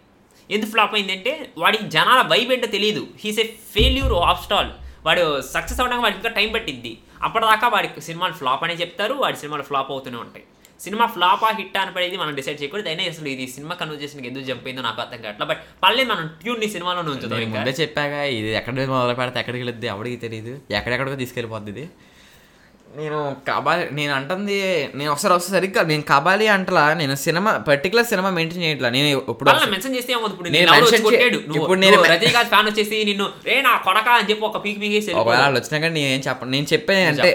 ఎందుకు 0.51 0.71
ఫ్లాప్ 0.71 0.95
అయింది 0.95 1.13
అంటే 1.13 1.51
వాడికి 1.59 1.87
జనాల 1.87 2.23
వైబ్ 2.27 2.53
ఏంటో 2.53 2.67
తెలియదు 2.67 3.07
he's 3.25 3.41
a 3.41 3.43
failure 3.43 4.13
of 4.13 4.45
stall 4.45 4.71
వాడు 5.07 5.41
సక్సెస్ 5.41 5.81
అవ్వడానికి 5.81 6.03
వాడికి 6.03 6.19
ఇంకా 6.19 6.41
టైం 6.41 6.53
పట్టిద్ది. 6.53 6.99
అప్పటిదాకా 7.27 7.67
వాడికి 7.75 8.01
సినిమాలు 8.09 8.35
ఫ్లాప్ 8.41 8.65
అనే 8.67 8.75
చెప్తారు 8.83 9.15
వాడి 9.25 9.37
సినిమాలు 9.43 9.65
ఫ్లాప్ 9.71 9.91
అవుతూనే 9.95 10.19
ఉంటాయి. 10.27 10.45
సినిమా 10.85 11.05
ఫ్లాపా 11.15 11.49
హిట్ 11.59 11.77
అనేది 11.81 12.17
మనం 12.23 12.33
డిసైడ్ 12.39 12.59
చేయకూడదు. 12.61 12.89
అయినా 12.93 13.03
అసలు 13.11 13.29
ఇది 13.33 13.45
సినిమా 13.57 13.75
కన్వర్జేషన్కి 13.81 14.29
ఎందుకు 14.31 14.45
జంప్ 14.49 14.65
అయిందో 14.69 14.83
నాకు 14.87 15.01
అర్థం 15.05 15.21
కావట్లేదు. 15.25 15.49
బట్ 15.51 15.61
పర్లేదు 15.83 16.09
మనం 16.13 16.25
ట్యూన్ని 16.41 16.69
సినిమాలో 16.77 17.03
ఇంకా. 17.17 17.59
ముందే 17.59 17.75
చెప్పాక 17.83 18.15
ఇది 18.39 18.51
ఎక్కడ 18.61 18.87
మొదలు 18.95 19.17
పెడితే 19.21 19.39
ఎక్కడికి 19.43 19.63
వెళ్ళొద్ది 19.63 19.89
ఎవరికి 19.95 20.19
తెలియదు 20.25 20.55
ఎక్కడెక్కడికో 20.79 21.19
తీసుకెళ్ళిపోద్ది 21.23 21.85
నేను 22.93 23.19
కబాలి 23.47 23.85
నేను 23.91 24.13
అంటుంది 24.17 24.57
నేను 24.95 25.11
ఒకసారి 25.13 25.33
ఒకసారి 25.35 25.55
సరిగ్గా 25.55 25.83
నేను 25.91 26.05
కబాలి 26.11 26.47
అంటలా 26.55 26.83
నేను 26.95 27.15
సినిమా 27.23 27.53
పర్టికులర్ 27.69 28.07
సినిమా 28.11 28.31
మెయింటైన్ 28.31 28.65
చేయట్లా. 28.65 28.89
నేను 28.97 29.09
ఇప్పుడు 29.31 29.49
మెన్షన్ 29.71 29.95
చేస్తే 29.97 30.13
ఇప్పుడు 30.25 30.49
ఇప్పుడు 31.59 31.79
నేను 31.85 31.97
రజనీకాంత్ 32.07 32.51
ఫ్యాన్ 32.51 32.69
వచ్చేసి 32.71 32.99
నిన్ను 33.05 33.27
రే 33.47 33.57
నా 33.63 33.73
కొడక 33.87 34.09
అని 34.17 34.29
చెప్పి 34.31 34.45
ఒక 34.45 34.61
పీక్ 34.65 34.81
పీకేసి 34.83 35.13
ఒకవేళ 35.15 35.55
వచ్చినా 35.55 35.79
కానీ 35.79 35.95
నేనేం 36.01 36.23
చెప్పను. 36.29 36.51
నేను 36.51 36.67
చెప్పేది 36.73 37.05
అంటే? 37.13 37.31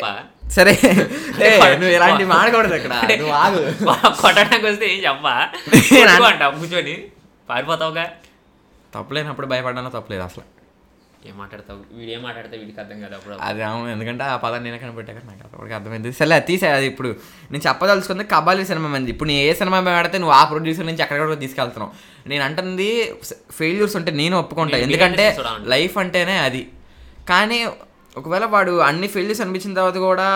సరే 0.50 0.74
ఏ, 1.46 1.50
నువ్వు 1.74 1.94
ఇలాంటి 1.96 2.26
మాడకూడదు 2.26 2.76
నువ్వు 3.16 3.34
ఆగు. 3.38 3.62
కొట్టడానికి 4.22 4.66
వస్తే 4.66 4.86
ఏం 4.94 5.00
చెప్పా? 5.04 5.34
కూర్చొని. 6.56 6.96
పారిపోతావుగా. 7.50 8.06
తప్పులేనప్పుడు 8.94 9.48
భయపడ్డానో? 9.48 9.90
తప్పలేదు 9.90 10.24
అసలు. 10.24 10.46
ఏం 11.26 11.38
మాట్లాడతావు? 11.38 11.98
వీడు 11.98 12.12
ఏం 12.12 12.24
మాట్లాడతావు 12.24 12.60
వీడికి 12.60 12.80
అర్థం 12.80 13.02
కదా 13.02 13.16
అప్పుడు 13.16 13.36
అది 13.42 13.64
అవును. 13.64 13.92
ఎందుకంటే 13.92 14.24
ఆ 14.24 14.36
పదాన్ని 14.36 14.72
నేనే 14.72 14.82
కనిపెట్టాక 14.82 15.16
నాకు 15.16 15.40
అప్పటికి 15.44 15.76
అర్థమైంది. 15.76 16.14
సరే 16.14 16.40
తీసే 16.40 16.68
అది 16.68 16.86
ఇప్పుడు 16.86 17.16
నేను 17.52 17.64
చెప్పదలుచుకుంది 17.68 18.24
కబాలి 18.24 18.66
సినిమా 18.66 18.90
మంది. 18.90 19.12
ఇప్పుడు 19.12 19.30
నేను 19.30 19.42
ఏ 19.42 19.54
సినిమా 19.54 19.82
పెడితే 19.82 20.18
నువ్వు 20.18 20.34
ఆ 20.34 20.44
ప్రొడ్యూసర్ 20.44 20.86
నుంచి 20.86 21.02
ఎక్కడ 21.02 21.40
తీసుకెళ్తున్నావు. 21.40 21.92
నేను 22.30 22.44
అంటుంది 22.44 23.14
ఫెయిల్యూర్స్ 23.52 23.96
ఉంటే 23.96 24.12
నేను 24.12 24.40
ఒప్పుకుంటా. 24.40 24.78
నేను 24.78 24.92
ఎందుకంటే 24.92 25.32
కూడా. 25.32 25.58
లైఫ్ 25.64 25.98
అంటేనే 25.98 26.38
అది. 26.38 26.68
కానీ 27.30 27.66
ఒకవేళ 28.20 28.46
వాడు 28.54 28.74
అన్ని 28.90 29.08
ఫీల్డ్స్ 29.14 29.42
అనిపించిన 29.42 29.74
తర్వాత 29.74 29.98
కూడా 30.08 30.28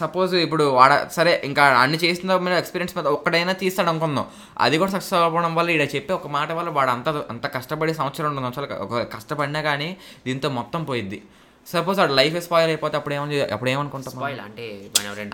సపోజ్ 0.00 0.34
ఇప్పుడు 0.34 0.64
వాడ 0.78 0.92
సరే 1.12 1.32
ఇంకా 1.44 1.64
అన్ని 1.82 1.98
చేసిన 2.04 2.28
తర్వాత 2.28 2.44
మీద 2.46 2.56
ఎక్స్పీరియన్స్ 2.62 2.94
మీద 2.96 3.06
ఒక్కడైనా 3.16 3.52
తీస్తాడు 3.62 3.90
అనుకుందాం. 3.92 4.26
అది 4.60 4.78
కూడా 4.78 4.90
సక్సెస్ 4.90 5.16
అవ్వడం 5.20 5.54
వల్ల 5.58 5.70
ఇక్కడ 5.70 5.96
చెప్పి 5.96 6.12
ఒక 6.18 6.28
మాట 6.36 6.52
వల్ల 6.52 6.70
వాడు 6.78 6.90
అంత 6.90 7.08
అంత 7.32 7.46
కష్టపడి 7.56 7.94
సంవత్సరం 8.00 8.26
రెండు 8.28 8.40
సంవత్సరాలు 8.40 8.82
ఒక 8.86 9.02
కష్టపడినా 9.14 9.62
కానీ 9.68 9.88
దీంతో 10.26 10.50
మొత్తం 10.58 10.84
పోయిద్ది. 10.84 11.20
సపోజ్ 11.66 11.98
వాడు 12.00 12.14
లైఫ్ 12.18 12.34
స్పాయిల్ 12.44 12.70
అయిపోతే 12.72 12.96
అప్పుడు 12.98 13.14
ఏమని 13.16 13.36
అప్పుడు 13.54 13.70
ఏమనుకుంటాం 13.72 14.20
అంటే 14.48 14.66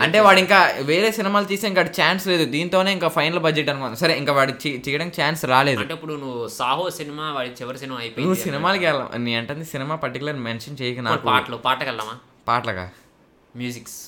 అంటే 0.05 0.19
వాడు 0.27 0.41
ఇంకా 0.45 0.59
వేరే 0.91 1.09
సినిమాలు 1.19 1.47
తీస్తే 1.51 1.67
ఇంకా 1.73 1.83
ఛాన్స్ 1.99 2.25
లేదు. 2.31 2.45
దీంతోనే 2.55 2.91
ఇంకా 2.97 3.09
ఫైనల్ 3.17 3.41
బడ్జెట్ 3.47 3.69
అనుకున్నాను 3.73 3.99
సరే 4.03 4.15
ఇంకా 4.21 4.33
వాడు 4.39 4.53
చేయడానికి 4.87 5.15
ఛాన్స్ 5.21 5.43
రాలేదు. 5.53 5.81
అంటే 5.83 5.95
ఇప్పుడు 5.99 6.15
నువ్వు 6.23 6.41
సాహో 6.59 6.87
సినిమా 6.99 7.27
వాడి 7.37 7.51
చివరి 7.61 7.81
సినిమా 7.83 7.93
నువ్వు 7.93 8.05
అయిపోయింది 8.07 8.41
సినిమాలకి 8.47 8.85
వెళ్ళాం 8.89 9.11
నీ 9.27 9.35
అంటే 9.41 9.65
సినిమా 9.75 9.97
పర్టికులర్ 10.05 10.39
మెన్షన్ 10.49 10.79
చేయక 10.81 11.01
నాకు. 11.09 11.27
పాటలు 11.33 11.59
పాటకి 11.67 11.89
వెళ్దామా? 11.91 12.15
పాటలుగా 12.49 12.87
మ్యూజిక్స్ 13.61 13.99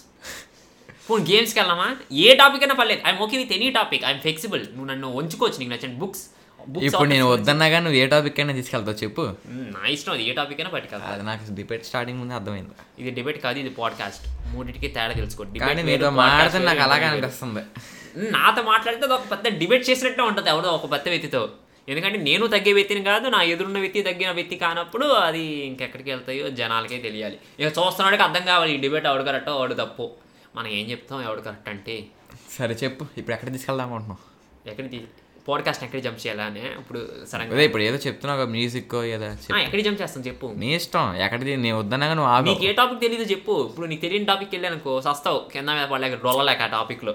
పోనీ 1.09 1.25
గేమ్స్కి 1.31 1.59
వెళ్దామా? 1.61 1.89
ఏ 2.25 2.29
టాపిక్ 2.41 2.63
అయినా 2.65 2.77
పర్లేదు. 2.81 3.03
I'm 3.09 3.21
okay 3.25 3.37
with 3.43 3.53
any 3.59 3.69
topic 3.79 4.05
I'm 4.11 4.23
flexible 4.25 4.63
నువ్వు 4.77 4.89
నన్ను 4.93 5.09
ఉంచుకోవచ్చు 5.21 5.59
నీకు 5.63 5.73
నచ్చిన 5.75 5.95
బుక్స్ 6.03 6.25
ఇప్పుడు 6.83 7.09
నేను 7.09 7.27
వద్దన్నా 7.27 7.69
కానీ 7.69 7.85
నువ్వు 7.85 8.01
ఏ 8.01 8.07
టాపిక్ 8.07 8.41
అయినా 8.41 8.55
తీసుకెళ్తావు 8.55 9.05
చెప్పు. 9.05 9.35
నా 9.47 9.87
ఇష్టం 9.87 10.13
అది 10.13 10.31
ఏ 10.31 10.33
టాపిక్ 10.33 10.61
అయినా 10.61 10.71
పట్టుకెళ్తా. 10.71 11.07
అది 11.07 11.23
నాకు 11.23 11.55
డిబేట్ 11.55 11.85
స్టార్టింగ్ 11.85 12.19
ముందే 12.19 12.35
అర్థమైంది. 12.35 12.71
ఇది 12.99 13.11
డిబేట్ 13.11 13.43
కాదు 13.43 13.59
ఇది 13.59 13.69
పాడ్కాస్ట్ 13.69 14.53
మూడింటికి 14.53 14.89
తేడా 14.89 15.13
తెలుసుకో. 15.13 15.45
Debate 15.45 15.59
కానీ 15.59 15.83
podcast 15.83 16.09
మాట్లాడితే 16.09 16.59
నాకు 16.59 16.81
అలాగే. 16.81 17.05
అనిపిస్తుంది. 17.05 17.61
నాతో 18.31 18.63
మాట్లాడితే 18.63 19.07
ఒక 19.07 19.31
పెద్ద 19.31 19.59
డిబేట్ 19.59 19.91
చేసినట్టే 19.91 20.23
ఉంటుంది 20.23 20.49
ఎవడో 20.51 20.69
ఒక 20.69 20.93
పెద్ద 20.93 21.09
వ్యక్తితో. 21.09 21.49
ఎందుకంటే 21.89 22.19
నేను 22.19 22.47
తగ్గే 22.47 22.73
వ్యక్తిని 22.73 23.05
కాదు 23.05 23.29
నా 23.29 23.43
ఎదురున్న 23.43 23.79
వ్యక్తి 23.79 24.03
తగ్గిన 24.03 24.31
వ్యక్తి 24.31 24.57
కానప్పుడు 24.57 25.07
అది 25.07 25.43
ఇంకెక్కడికి 25.43 26.11
వెళ్తాయో 26.11 26.49
జనాలకే 26.49 26.99
తెలియాలి. 26.99 27.39
ఇక 27.61 27.67
చూస్తున్నాడికి 27.67 28.23
అర్థం 28.23 28.47
కావాలి 28.47 28.75
ఈ 28.75 28.77
డిబేట్ 28.77 29.07
ఎవడు 29.07 29.23
కరెక్టో 29.23 29.53
ఎవడు 29.53 29.75
తప్పు. 29.75 30.11
మనం 30.57 30.69
ఏం 30.69 30.91
చెప్తాం 30.91 31.23
ఎవడు 31.23 31.41
కరెక్ట్ 31.41 31.69
అంటే? 31.69 32.07
సరే 32.59 32.75
చెప్పు 32.85 33.07
ఇప్పుడు 33.19 33.35
ఎక్కడ 33.35 33.53
తీసుకెళ్దాం 33.53 33.87
అనుకుంటున్నావు? 33.87 34.71
ఎక్కడికి? 34.71 35.05
పాడ్కాస్ట్ 35.49 35.85
ఎక్కడ 35.85 36.01
జంప్ 36.01 36.27
చేయాలని 36.27 36.61
ఇప్పుడు 36.61 37.01
సడన్గా 37.33 37.53
అదే 37.53 37.65
ఇప్పుడు 37.65 37.83
ఏదో 37.83 37.97
చెప్తున్నావు 37.97 38.47
మ్యూజిక్ 38.47 38.95
ఏదో. 38.95 39.59
ఎక్కడ 39.59 39.81
జంప్ 39.81 40.03
చేస్తాం 40.03 40.23
చెప్పు. 40.23 40.53
నీ 40.57 40.75
ఇష్టం 40.75 41.17
ఎక్కడిది? 41.17 41.57
నేను 41.57 41.79
వద్దన్నా 41.79 42.07
కానీ 42.07 42.19
నువ్వు 42.19 42.33
ఆగు. 42.33 42.45
నీకు 42.45 42.65
ఏ 42.65 42.73
టాపిక్ 42.73 43.01
తెలియదు 43.01 43.23
చెప్పు. 43.25 43.69
ఇప్పుడు 43.71 43.87
నీకు 43.87 44.01
తెలియని 44.01 44.27
టాపిక్ 44.27 44.51
వెళ్ళానుకో 44.53 45.01
సస్తావు. 45.01 45.51
కింద 45.53 45.69
మీద 45.71 45.87
పడలేక 45.87 46.15
డొల్లలేక 46.25 46.63
ఆ 46.63 46.67
టాపిక్లో 46.67 47.15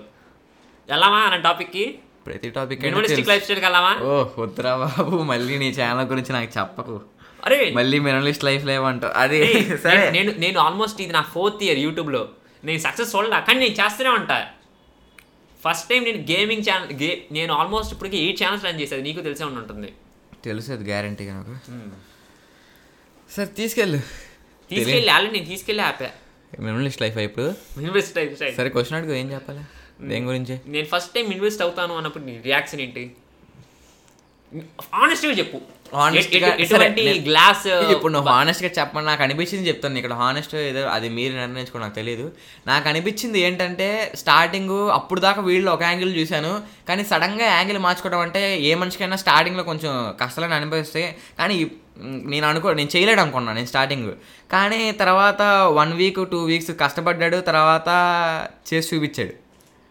వెళ్ళామా 0.90 1.18
అన్న 1.18 1.36
టాపిక్కి 1.36 2.00
ప్రతి 2.26 2.50
టాపిక్ 2.50 2.84
లైఫ్ 3.28 3.52
ఓ 4.02 4.26
వద్దురా 4.38 4.78
బాబు 4.78 5.18
మళ్ళీ 5.24 5.58
నీ 5.58 5.70
ఛానల్ 5.70 6.08
గురించి 6.08 6.34
నాకు 6.34 6.60
చెప్పకు. 6.60 7.02
అరే! 7.46 7.72
మళ్ళీ 7.76 8.00
మినిమలిస్ట్ 8.00 8.44
లైఫ్ 8.44 8.66
లేవంటావు 8.66 9.14
అది 9.14 9.40
సరే. 9.78 10.12
నేను- 10.12 10.34
నేను 10.38 10.60
ఆల్మోస్ట్ 10.60 11.02
ఇది 11.02 11.14
నా 11.14 11.22
ఫోర్త్ 11.22 11.64
ఇయర్ 11.64 11.80
యూట్యూబ్లో 11.80 12.30
నేను 12.64 12.80
సక్సెస్ 12.80 13.16
చూడలే 13.16 13.42
కానీ 13.42 13.60
నేను 13.60 13.74
చేస్తూనే 13.74 14.10
ఉంటా. 14.10 14.48
ఫస్ట్ 15.66 15.90
టైం 15.90 16.04
నేను 16.04 16.20
గేమింగ్ 16.32 16.62
ఛానల్ 16.62 16.92
గే 16.92 17.28
నేను 17.32 17.54
ఆల్మోస్ట్ 17.54 17.94
ఇప్పటికి 17.94 18.18
ఎయిట్ 18.18 18.44
ఛానల్స్ 18.44 18.66
రన్ 18.66 18.82
చేసేది. 18.82 19.02
నీకు 19.02 19.22
తెలిసే 19.22 19.44
ఉండి 19.44 19.60
ఉంటుంది. 19.60 19.94
తెలుసు 20.44 20.72
అది 20.72 20.84
గ్యారంటీగా 20.84 21.34
నాకు. 21.34 21.56
సరే 23.36 23.46
తీసుకెళ్ళు. 23.46 24.00
తీసుకెళ్ళి 24.70 25.10
ఆల్రెడీ 25.10 25.40
నేను 25.40 25.50
తీసుకెళ్ళి 25.50 25.84
ఆపా 25.84 26.10
మినిమలిస్ట్ 26.60 27.02
లైఫ్ 27.02 27.18
ఇప్పుడు? 27.18 27.48
ఇన్వెస్ట్ 27.82 28.18
లైఫ్ 28.18 28.56
సరే 28.58 28.70
క్వశ్చన్ 28.70 28.98
అడుగు 28.98 29.14
ఏం 29.14 29.32
చెప్పాలి? 29.32 29.64
దేని 30.10 30.26
గురించి? 30.26 30.60
నేను 30.66 30.86
ఫస్ట్ 30.86 31.14
టైం 31.14 31.28
ఇన్వెస్ట్ 31.32 31.62
అవుతాను 31.62 31.94
అన్నప్పుడు 31.98 32.24
నీ 32.24 32.42
రియాక్షన్ 32.42 32.82
ఏంటి? 32.82 33.04
ఆనెస్ట్గా 34.94 35.32
చెప్పు. 35.32 35.62
ఎటువంటి 36.64 37.04
గ్లాస్ 37.28 37.66
ఇప్పుడు 37.94 38.12
నువ్వు 38.16 38.30
హానెస్ట్గా 38.34 38.70
చెప్పండి 38.78 39.08
నాకు 39.10 39.24
అనిపించింది 39.26 39.68
చెప్తాను 39.70 40.00
ఇక్కడ 40.02 40.16
హానెస్ట్ 40.22 40.56
ఏదో 40.62 40.84
అది 40.96 41.08
మీరు 41.18 41.34
నిర్ణయించుకో 41.42 41.82
నాకు 41.86 41.96
తెలియదు 42.00 42.26
నాకు 42.68 42.86
అనిపించింది 42.92 43.40
ఏంటంటే 43.48 43.88
స్టార్టింగ్ 44.22 44.78
అప్పుడు 44.98 45.22
దాకా 45.28 45.44
వీళ్ళు 45.50 45.70
ఒక 45.76 45.84
యాంగిల్ 45.90 46.14
చూశాను. 46.20 46.54
కానీ 46.90 47.04
సడన్గా 47.12 47.48
యాంగిల్ 47.58 47.82
మార్చుకోవడం 47.88 48.24
అంటే 48.28 48.42
ఏ 48.70 48.74
మనిషికైనా 48.84 49.20
స్టార్టింగ్లో 49.26 49.66
కొంచెం 49.72 49.94
కష్టాలని 50.22 50.58
అనిపిస్తే 50.60 51.04
కానీ 51.42 51.58
నేను 52.34 52.46
అనుకో 52.50 52.70
నేను 52.80 52.92
చేయలేడు 52.96 53.22
అనుకున్నాను 53.24 53.58
నేను 53.60 53.70
స్టార్టింగ్ 53.74 54.10
కానీ 54.52 54.82
తర్వాత 55.02 55.42
వన్ 55.80 55.94
వీక్ 56.02 56.24
టూ 56.32 56.40
వీక్స్ 56.52 56.72
కష్టపడ్డాడు 56.84 57.40
తర్వాత 57.50 57.90
చేసి 58.70 58.90
చూపించాడు. 58.92 59.34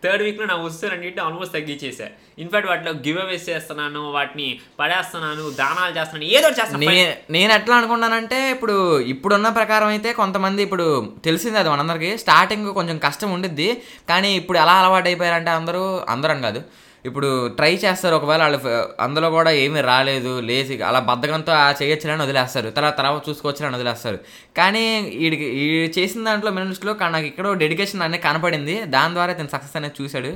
థర్డ్ 0.03 0.23
వీక్లో 0.25 0.47
నా 0.51 0.57
వస్తువులు 0.65 0.95
అన్నింటి 0.97 1.21
ఆల్మోస్ట్ 1.27 1.55
తగ్గించేసా. 1.57 2.07
ఇన్ఫాక్ట్ 2.43 2.69
వాటిలో 2.71 2.93
గివ్ 3.07 3.19
అవేస్ 3.23 3.47
చేస్తున్నాను 3.51 4.03
వాటిని 4.17 4.49
పడేస్తున్నాను 4.81 5.45
దానాలు 5.61 5.93
చేస్తున్నాను 5.99 6.31
ఏదో 6.39 6.49
చేస్తాను 6.59 6.91
నేను 7.37 7.53
ఎట్లా 7.59 7.77
అనుకున్నానంటే 7.81 8.39
ఇప్పుడు 8.57 8.77
ఇప్పుడున్న 9.13 9.51
ప్రకారం 9.61 9.89
అయితే 9.95 10.13
కొంతమంది 10.21 10.63
ఇప్పుడు 10.67 10.87
తెలిసింది 11.29 11.59
అది 11.63 11.71
మనందరికీ. 11.75 12.11
స్టార్టింగ్ 12.25 12.69
కొంచెం 12.81 12.99
కష్టం 13.07 13.31
ఉండిద్ది. 13.37 13.71
కానీ 14.13 14.31
ఇప్పుడు 14.43 14.59
ఎలా 14.65 14.77
అలవాటు 14.83 15.11
అయిపోయారంటే 15.13 15.53
అందరూ 15.61 15.83
అందరూ 16.15 16.41
కాదు. 16.49 16.63
ఇప్పుడు 17.11 17.31
ట్రై 17.59 17.73
చేస్తారు 17.85 18.15
ఒకవేళ 18.19 18.43
వాళ్ళు 18.45 18.61
అందులో 19.07 19.31
కూడా 19.37 19.51
ఏమీ 19.65 19.81
రాలేదు 19.91 20.33
లేచి 20.49 20.77
అలా 20.91 21.01
బద్ధకంతో 21.11 21.53
ఆ 21.63 21.67
చేయొచ్చులని 21.81 22.25
వదిలేస్తారు. 22.27 22.71
తర్వాత 22.77 22.97
తర్వాత 23.01 23.23
చూసుకోవచ్చులని 23.29 23.79
వదిలేస్తారు. 23.79 24.21
కానీ 24.61 24.85
వీడికి 25.23 25.49
ఈ 25.65 25.67
చేసిన 25.99 26.25
దాంట్లో 26.29 26.53
మినిస్ట్లో 26.61 26.95
నాకు 27.17 27.29
ఇక్కడ 27.33 27.57
డెడికేషన్ 27.65 28.07
అనేది 28.09 28.25
కనపడింది. 28.29 28.77
దాని 28.97 29.15
ద్వారా 29.19 29.35
తను 29.41 29.55
సక్సెస్ 29.57 29.77
అనేది 29.81 30.03
చూశాడు. 30.03 30.33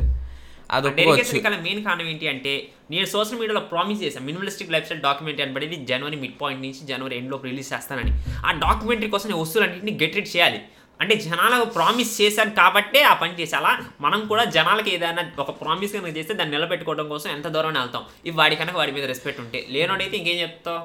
అది 0.76 0.86
ఒప్పుకోవచ్చు. 0.88 1.40
మెయిన్ 1.64 1.80
కారణం 1.86 2.06
ఏంటి 2.10 2.26
అంటే 2.32 2.52
నేను 2.92 3.06
సోషల్ 3.14 3.40
మీడియాలో 3.40 3.62
ప్రామిస్ 3.72 4.00
చేశాను 4.02 4.26
మినిమలిస్టిక్ 4.28 4.70
లైఫ్ 4.74 4.86
స్టైల్ 4.86 5.02
డాక్యుమెంటరీ 5.06 5.44
అని 5.44 5.54
పడింది 5.56 5.76
జనవరి 5.90 6.16
మిడ్ 6.22 6.36
పాయింట్ 6.42 6.62
నుంచి 6.66 6.80
జనవరి 6.90 7.14
ఎండ్లోకి 7.18 7.46
రిలీజ్ 7.48 7.68
చేస్తానని. 7.74 8.12
ఆ 8.46 8.52
డాక్యుమెంటరీ 8.64 9.08
కోసం 9.14 9.28
నేను 9.30 9.42
వస్తువులన్నింటినీ 9.42 9.92
గెట్ 10.02 10.16
రిడ్ 10.18 10.30
చేయాలి. 10.36 10.60
అంటే 11.00 11.14
జనాలకు 11.26 11.66
ప్రామిస్ 11.76 12.10
చేశాను 12.20 12.52
కాబట్టే 12.58 13.00
ఆ 13.10 13.14
పని 13.22 13.32
చేసి 13.38 13.54
అలా 13.60 13.70
మనం 14.04 14.20
కూడా 14.32 14.44
జనాలకి 14.56 14.90
ఏదైనా 14.96 15.22
ఒక 15.44 15.52
ప్రామిస్ 15.62 15.94
కనుక 15.94 16.12
చేస్తే 16.18 16.34
దాన్ని 16.40 16.54
నిలబెట్టుకోవడం 16.56 17.06
కోసం 17.12 17.28
ఎంత 17.36 17.46
దూరం 17.54 17.74
వెళ్తాం? 17.80 18.02
ఇవి 18.26 18.36
వాడి 18.40 18.56
కనుక 18.60 18.76
వాడి 18.80 18.92
మీద 18.96 19.06
రెస్పెక్ట్ 19.12 19.40
ఉంటే. 19.44 19.60
లేనోడైతే 19.74 20.16
ఇంకేం 20.20 20.38
చెప్తావు? 20.44 20.82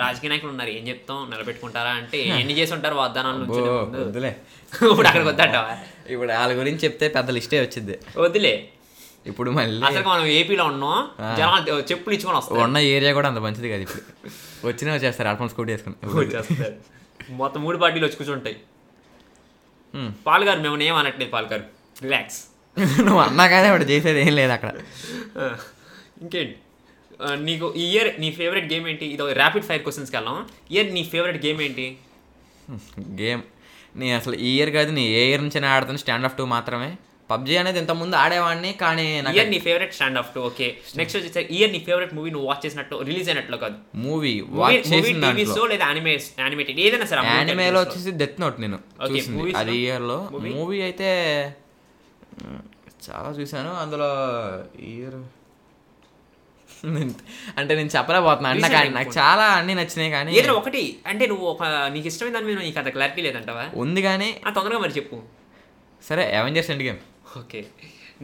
రాజకీయ 0.00 0.30
నాయకులు 0.32 0.50
ఉన్నారు 0.54 0.70
ఏం 0.78 0.84
చెప్తాం 0.90 1.18
నిలబెట్టుకుంటారా 1.32 1.92
అంటే 2.00 2.18
ఎన్ని 2.40 2.54
చేసి 2.58 2.72
ఉంటారు 2.76 2.96
వాగ్దానాల 3.00 3.36
వద్దులే. 4.06 4.32
ఇప్పుడు 4.92 5.08
అక్కడికి 5.10 5.28
వద్దంటావా? 5.30 5.72
ఇప్పుడు 6.12 6.30
వాళ్ళ 6.40 6.52
గురించి 6.60 6.82
చెప్తే 6.86 7.08
పెద్ద 7.16 7.30
లిస్టే 7.38 7.60
వచ్చింది 7.64 7.96
వద్దులే. 8.24 8.54
ఇప్పుడు 9.30 9.50
మళ్ళీ 9.58 9.80
అసలు 9.88 10.06
మనం 10.12 10.26
ఏపీలో 10.38 10.64
ఉన్నాం 10.72 10.98
జనాలు 11.40 11.80
చెప్పులు 11.90 12.14
ఇచ్చుకొని 12.16 12.38
వస్తారు. 12.40 12.60
ఉన్న 12.66 12.78
ఏరియా 12.96 13.12
కూడా 13.18 13.28
అంత 13.32 13.40
మంచిది 13.46 13.70
కాదు 13.72 13.82
ఇప్పుడు. 13.86 14.02
వచ్చినా 14.68 14.90
వచ్చేస్తారు 14.96 15.30
అల్ఫోన్ 15.32 15.50
స్కూటీ 15.54 15.70
వేసుకుని. 15.74 15.96
మొత్తం 17.42 17.60
మూడు 17.66 17.78
పార్టీలు 17.84 18.04
వచ్చి 18.08 18.18
కూర్చుంటాయి. 18.20 18.56
పాల్ 20.26 20.44
గారు 20.48 20.60
మేము 20.64 20.82
ఏం 20.88 20.96
అనట్లేదు 21.02 21.32
పాల్ 21.36 21.48
గారు. 21.52 21.64
రిలాక్స్ 22.06 22.40
నువ్వు 23.06 23.20
అన్నా 23.26 23.44
కానీ 23.52 23.68
వాడు 23.72 23.86
చేసేది 23.90 24.20
ఏం 24.24 24.32
లేదు 24.40 24.52
అక్కడ. 24.56 24.70
ఇంకేంటి? 26.22 26.54
నీకు 27.48 27.66
ఈ 27.82 27.84
ఇయర్ 27.94 28.10
నీ 28.22 28.28
ఫేవరెట్ 28.38 28.68
గేమ్ 28.72 28.86
ఏంటి? 28.90 29.06
ఇది 29.14 29.24
ర్యాపిడ్ 29.40 29.66
ఫైర్ 29.68 29.82
క్వశ్చన్స్కి 29.86 30.16
వెళ్దాం 30.18 30.36
ఇయర్ 30.74 30.90
నీ 30.96 31.02
ఫేవరెట్ 31.14 31.38
గేమ్ 31.46 31.60
ఏంటి? 31.66 31.86
గేమ్ 33.20 33.42
నేను 34.00 34.14
అసలు 34.20 34.36
ఈ 34.46 34.50
ఇయర్ 34.56 34.72
కాదు 34.78 34.90
నీ 34.98 35.04
ఏ 35.20 35.22
ఇయర్ 35.30 35.42
నుంచి 35.46 35.60
ఆడుతాను 35.74 36.00
స్టాండ్ 36.04 36.26
ఆఫ్ 36.28 36.36
టూ 36.40 36.44
మాత్రమే. 36.56 36.90
పబ్జీ 37.30 37.54
అనేది 37.62 37.78
ఇంతకుముందు 37.82 38.16
ఆడేవాడిని 38.22 38.70
కానీ 38.82 39.06
ఇయర్ 39.36 39.50
నీ 39.54 39.58
favourite 39.66 39.92
Standoff 40.20 40.30
two 40.34 40.40
okay 40.48 40.68
next 41.00 41.16
వచ్చేసి 41.18 41.42
ఇయర్ 41.56 41.72
నీ 41.74 41.80
ఫేవరెట్ 41.88 42.12
మూవీ 42.18 42.30
నువ్వు 42.34 42.46
వాచ్ 42.50 42.62
చేసినట్టు 42.66 42.96
రిలీజ్ 43.08 43.28
అయినట్లు 43.32 43.58
కాదు. 43.64 43.76
మూవీ 44.04 44.32
వాచ్ 44.60 44.78
చేసిన 44.92 45.16
దాంట్లో. 45.24 45.56
షో 45.56 45.64
లేదా 45.72 45.88
అనిమే 45.92 46.14
యానిమేటెడ్ 46.44 46.80
ఏదైనా 46.86 47.08
సరే 47.12 47.22
యానిమేలో. 47.32 47.80
వచ్చేసి 47.84 48.12
డెత్ 48.22 48.38
నోట్ 48.44 48.60
నేను 48.64 48.78
చూసింది. 49.10 49.52
అది 49.62 49.72
లో? 49.72 49.80
ఇయర్లో? 49.82 50.18
మూవీ 50.56 50.80
అయితే 50.88 51.10
చాలా 53.08 53.28
చూశాను. 53.40 53.74
అందులో 53.82 54.08
ఇయర్ 54.92 55.20
అంటే 57.60 57.72
నేను 57.78 57.90
చెప్పలేకపోతున్నా. 57.94 58.50
అంటే 58.52 58.62
నాకు 58.64 58.76
Recent 58.76 58.94
నాకు 58.98 59.12
చాలా 59.18 59.46
అన్ని 59.58 59.74
నచ్చినాయి 59.78 60.10
కానీ 60.16 60.30
ఏదైనా 60.38 60.54
ఒకటి 60.60 60.82
అంటే 61.10 61.24
నువ్వు 61.32 61.46
ఒక 61.52 61.62
నీకు 61.94 62.06
ఇష్టమైన 62.10 62.34
దాని 62.36 62.46
మీద 62.50 62.58
నీకు 62.66 62.78
అంత 62.82 62.90
క్లారిటీ 62.96 63.20
లేదంటావా? 63.26 63.64
ఉంది 63.82 64.02
కానీ 64.08 64.28
తొందరగా 64.58 64.80
మరి 64.84 64.94
చెప్పు. 64.98 65.16
సరే 66.08 66.24
Avengers 66.40 66.70
end 66.74 66.84
game 66.86 67.00
okay. 67.38 67.60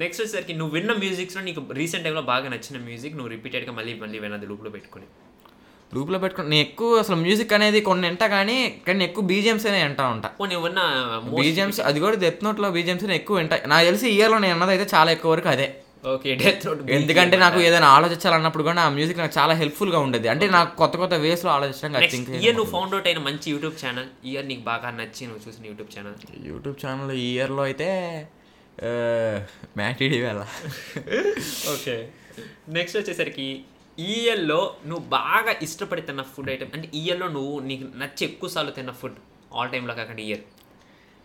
next 0.03 0.21
వచ్చేసరికి 0.23 0.55
నువ్వు 0.59 0.73
విన్న 0.77 0.93
మ్యూజిక్స్లో 1.03 1.43
నీకు 1.49 1.61
రీసెంట్ 1.79 2.05
టైంలో 2.07 2.23
బాగా 2.33 2.49
నచ్చిన 2.55 2.79
మ్యూజిక్ 2.89 3.15
నువ్వు 3.19 3.31
రిపీటెడ్గా 3.35 3.73
మళ్ళీ 3.79 3.95
మళ్ళీ 4.03 4.19
విన్నది 4.25 4.47
లూప్లో 4.51 4.71
పెట్టుకుని. 4.77 5.07
లూప్లో 5.95 6.19
పెట్టుకుని 6.23 6.49
నేను 6.53 6.63
ఎక్కువ 6.67 6.99
అసలు 7.03 7.17
మ్యూజిక్ 7.17 7.53
అనేది 7.57 7.81
కొన్ని 7.89 8.05
వింటా 8.09 8.27
కానీ 8.37 8.57
కానీ 8.87 9.03
ఎక్కువ 9.09 9.25
బీజిఎమ్స్ 9.33 9.67
అనే 9.71 9.81
వింటా 9.87 10.05
ఉంటా. 10.15 10.29
నువ్వు 10.53 10.65
విన్న 10.67 10.81
బీజిఎమ్స్ 11.41 11.81
అది 11.89 11.99
కూడా 12.05 12.17
డెత్ 12.25 12.45
నోట్లో 12.47 12.71
బీజిఎమ్స్ 12.77 13.05
ఎక్కువ 13.21 13.37
వింటా. 13.41 13.57
నాకు 13.73 13.87
తెలిసి 13.91 14.07
ఇయర్లో 14.17 14.39
నేను 14.45 14.55
అన్నది 14.57 14.73
అయితే 14.77 14.87
చాలా 14.95 15.11
ఎక్కువ 15.17 15.31
వరకు 15.35 15.51
అదే. 15.55 15.69
ఓకే 16.15 16.33
డెత్ 16.41 16.65
నోట్ 16.67 16.81
ఎందుకంటే 16.97 17.37
నాకు 17.45 17.59
ఏదైనా 17.69 17.89
ఆలోచించాలన్నప్పుడు 17.97 18.65
కూడా 18.67 18.83
ఆ 18.89 18.91
మ్యూజిక్ 18.97 19.21
నాకు 19.23 19.35
చాలా 19.39 19.55
హెల్ప్ఫుల్గా 19.61 20.01
ఉండేది. 20.07 20.29
అంటే 20.33 20.47
నాకు 20.57 20.71
కొత్త 20.81 20.97
కొత్త 21.03 21.15
వేస్లో 21.25 21.51
ఆలోచించడం 21.55 21.93
నెక్స్ట్ 21.97 22.31
ఇయర్ 22.45 22.57
నువ్వు 22.59 22.71
ఫౌండ్ 22.75 22.95
అవుట్ 22.97 23.09
అయిన 23.11 23.21
మంచి 23.29 23.47
యూట్యూబ్ 23.55 23.77
ఛానల్ 23.83 24.09
ఇయర్ 24.33 24.47
నీకు 24.51 24.65
బాగా 24.71 24.91
నచ్చి 25.01 25.23
నువ్వు 25.31 25.43
చూసిన 25.47 25.65
యూట్యూబ్ 25.71 25.91
ఛానల్ 25.97 26.17
యూట్యూబ్ 26.51 26.79
ఛానల్ 26.85 27.13
ఈ 27.23 27.27
ఇయర్లో 27.35 27.65
అయితే 27.71 27.89
మ్యాటీడీ 29.79 30.19
వెళ్ళ 30.21 30.43
ఓకే 31.75 31.95
నెక్స్ట్ 32.69 32.97
వచ్చేసరికి 32.97 33.47
ఈ 33.99 34.11
ఇయర్లో 34.15 34.61
నువ్వు 34.87 35.05
బాగా 35.09 35.53
ఇష్టపడి 35.63 36.03
తిన్న 36.03 36.23
ఫుడ్ 36.33 36.51
ఐటమ్ 36.51 36.73
అంటే 36.75 36.89
ఈ 36.95 37.01
ఇయర్లో 37.01 37.29
నువ్వు 37.29 37.55
నీకు 37.61 37.85
నచ్చి 37.97 38.23
ఎక్కువ 38.25 38.49
సార్లు 38.49 38.73
తిన్న 38.73 38.93
ఫుడ్ 38.93 39.19
ఆల్ 39.55 39.71
టైంలో 39.71 39.95
కాకుండా 39.95 40.23
ఇయర్ 40.23 40.45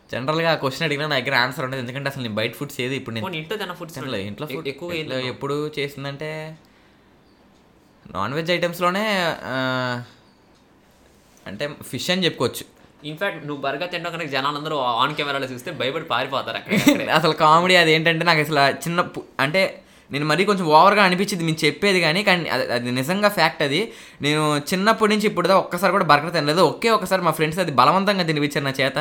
జనరల్గా 0.10 0.50
ఆ 0.52 0.56
క్వశ్చన్ 0.56 0.86
అడిగినా 0.88 1.06
నా 1.08 1.18
దగ్గర 1.20 1.36
ఆన్సర్ 1.36 1.66
ఉండదు 1.66 1.82
ఎందుకంటే 1.82 2.10
అసలు 2.10 2.24
నేను 2.24 2.36
బయట 2.36 2.54
ఫుడ్స్ 2.56 2.80
ఏది 2.82 2.96
ఇప్పుడు 2.96 3.16
నేను 3.16 3.38
ఇంట్లో 3.38 3.58
తిన్న 3.58 3.74
ఫుడ్స్ 3.74 3.98
ఇంట్లో 4.24 4.48
ఫుడ్ 4.48 4.68
ఎక్కువ 4.68 5.20
ఎప్పుడు 5.34 5.58
చేసిందంటే 5.80 6.32
నాన్ 8.06 8.34
వెజ్ 8.34 8.52
ఐటమ్స్లోనే 8.52 9.06
అంటే 11.46 11.66
ఫిష్ 11.84 12.10
అని 12.12 12.26
చెప్పుకోవచ్చు 12.26 12.66
ఇన్ఫాక్ట్ 13.04 13.48
నువ్వు 13.48 13.62
బర్గర్ 13.62 13.92
తింటాం 13.92 14.12
కనుక 14.12 14.30
జనాలందరూ 14.30 14.76
ఆన్ 15.02 15.16
కెమెరాలో 15.16 15.46
చూస్తే 15.46 15.72
భయపడి 15.72 16.06
పారిపోతారు 16.06 16.58
అక్కడ. 16.58 16.72
అసలు 17.20 17.34
కామెడీ 17.34 17.76
అది 17.76 17.92
ఏంటంటే 17.94 18.26
నాకు 18.26 18.42
అసలు 18.42 18.62
చిన్న 18.84 19.00
అంటే 19.40 19.62
నేను 20.10 20.26
మరీ 20.26 20.46
కొంచెం 20.46 20.66
ఓవర్గా 20.68 21.04
అనిపించింది 21.04 21.44
నేను 21.44 21.66
చెప్పేది 21.66 22.00
కానీ 22.02 22.24
కానీ 22.24 22.50
అది 22.50 22.64
అది 22.76 22.92
నిజంగా 22.92 23.30
ఫ్యాక్ట్ 23.30 23.64
అది. 23.64 23.80
నేను 24.22 24.42
చిన్నప్పటి 24.70 25.12
నుంచి 25.12 25.28
ఇప్పుడు 25.28 25.54
ఒక్కసారి 25.54 25.92
కూడా 25.92 26.04
బర్గర్ 26.04 26.34
తినలేదు. 26.34 26.62
ఒకే 26.62 26.90
ఒకసారి 26.90 27.22
మా 27.22 27.32
ఫ్రెండ్స్ 27.32 27.60
అది 27.60 27.72
బలవంతంగా 27.72 28.24
తినిపించారు 28.24 28.66
నా 28.66 28.74
చేత. 28.82 28.98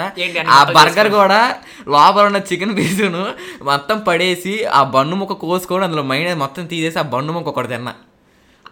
ఆ 0.50 0.58
బర్గర్ 0.78 1.08
కూడా 1.16 1.40
లోపల 1.88 2.24
ఉన్న 2.26 2.36
చికెన్ 2.50 2.76
పీసును 2.78 3.24
మొత్తం 3.62 3.98
పడేసి 4.00 4.64
ఆ 4.72 4.82
బన్ను 4.94 5.16
ముక్క 5.16 5.32
కోసుకొని 5.44 5.84
అందులో 5.84 6.02
మైనస్ 6.02 6.34
మొత్తం 6.36 6.66
తీసేసి 6.66 6.98
ఆ 6.98 7.06
బన్ను 7.14 7.32
ముక్క 7.32 7.48
ఒకటి 7.48 7.68
తిన్నా. 7.68 7.94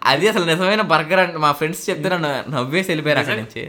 అది 0.05 0.27
అసలు 0.27 0.45
నిజమైన 0.45 0.81
బర్గర్ 0.93 1.19
అంటే. 1.19 1.37
మా 1.37 1.51
ఫ్రెండ్స్ 1.51 1.89
చెప్తే 1.89 2.09
నన్ను 2.09 2.33
నవ్వేసి 2.49 2.91
వెళ్ళిపోయారు 2.91 3.19
అక్కడి 3.19 3.41
నుంచి. 3.41 3.63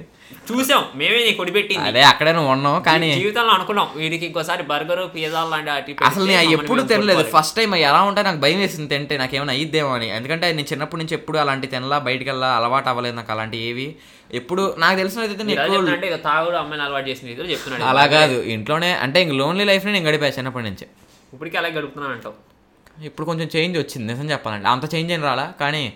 చూసాం. 0.48 0.82
మేమే 0.98 1.18
నీ 1.24 1.32
కొడిపెట్టింది 1.40 1.88
అదే 1.88 2.02
అక్కడే 2.10 2.32
ఉన్నావు 2.52 2.78
కానీ 2.88 3.08
జీవితంలో 3.12 3.52
అనుకున్నాం. 3.56 3.88
వీడికి 3.96 4.26
ఇంకోసారి 4.26 4.62
బర్గర్ 4.62 5.02
పిజ్జా 5.14 5.42
లాంటి 5.52 5.70
వాటి 5.70 5.96
అసలు 6.04 6.24
నేను 6.24 6.50
ఎప్పుడు 6.50 6.82
తినలేదు. 6.82 7.24
ఫస్ట్ 7.36 7.56
టైం 7.56 7.74
ఎలా 7.74 8.02
ఉంటాయి 8.02 8.24
నాకు 8.26 8.40
భయం 8.44 8.58
వేసింది 8.58 8.88
తింటే. 8.94 9.18
నాకు 9.18 9.34
ఏమైనా 9.36 9.52
అయ్యిద్దేమో 9.52 9.90
అని. 9.94 10.08
ఎందుకంటే 10.08 10.52
నేను 10.52 10.68
చిన్నప్పటి 10.72 11.02
నుంచి 11.02 11.14
ఎప్పుడు 11.14 11.38
అలాంటి 11.38 11.66
తినలా 11.66 11.98
బయటికి 11.98 12.30
వెళ్ళా 12.30 12.50
అలవాటు 12.56 12.88
అవ్వలేదు 12.88 13.16
నాకు 13.16 13.32
అలాంటి 13.32 13.58
ఏవి. 13.58 13.96
ఎప్పుడు 14.34 14.74
నాకు 14.78 14.96
తెలిసినది 14.96 15.28
అయితే 15.28 15.42
నేను 15.42 16.16
తాగుడు 16.16 16.56
అమ్మాయిని 16.56 16.86
అలవాటు 16.86 17.08
చేసిన 17.08 17.28
చెప్తున్నాడు 17.28 17.84
అలా 17.84 18.06
కాదు. 18.06 18.38
ఇంట్లోనే 18.56 18.92
అంటే 18.92 19.22
ఇంక 19.22 19.32
లోన్లీ 19.32 19.64
లైఫ్ని 19.64 19.92
నేను 19.92 20.08
గడిపా 20.08 20.26
చిన్నప్పటి 20.26 20.64
నుంచి. 20.64 20.86
ఇప్పటికీ 21.32 21.56
అలాగే 21.56 21.74
గడుపుతున్నాను 21.74 22.14
అంటావు. 22.14 22.36
ఇప్పుడు 23.04 23.26
కొంచెం 23.26 23.48
చేంజ్ 23.56 23.78
వచ్చింది. 23.78 24.12
నిజం 24.12 24.30
చెప్పాలంటే 24.30 24.68
అంత 24.68 24.94
చేంజ్ 24.94 25.12
అని 25.12 25.22
రాలా? 25.22 25.52
కానీ 25.60 25.92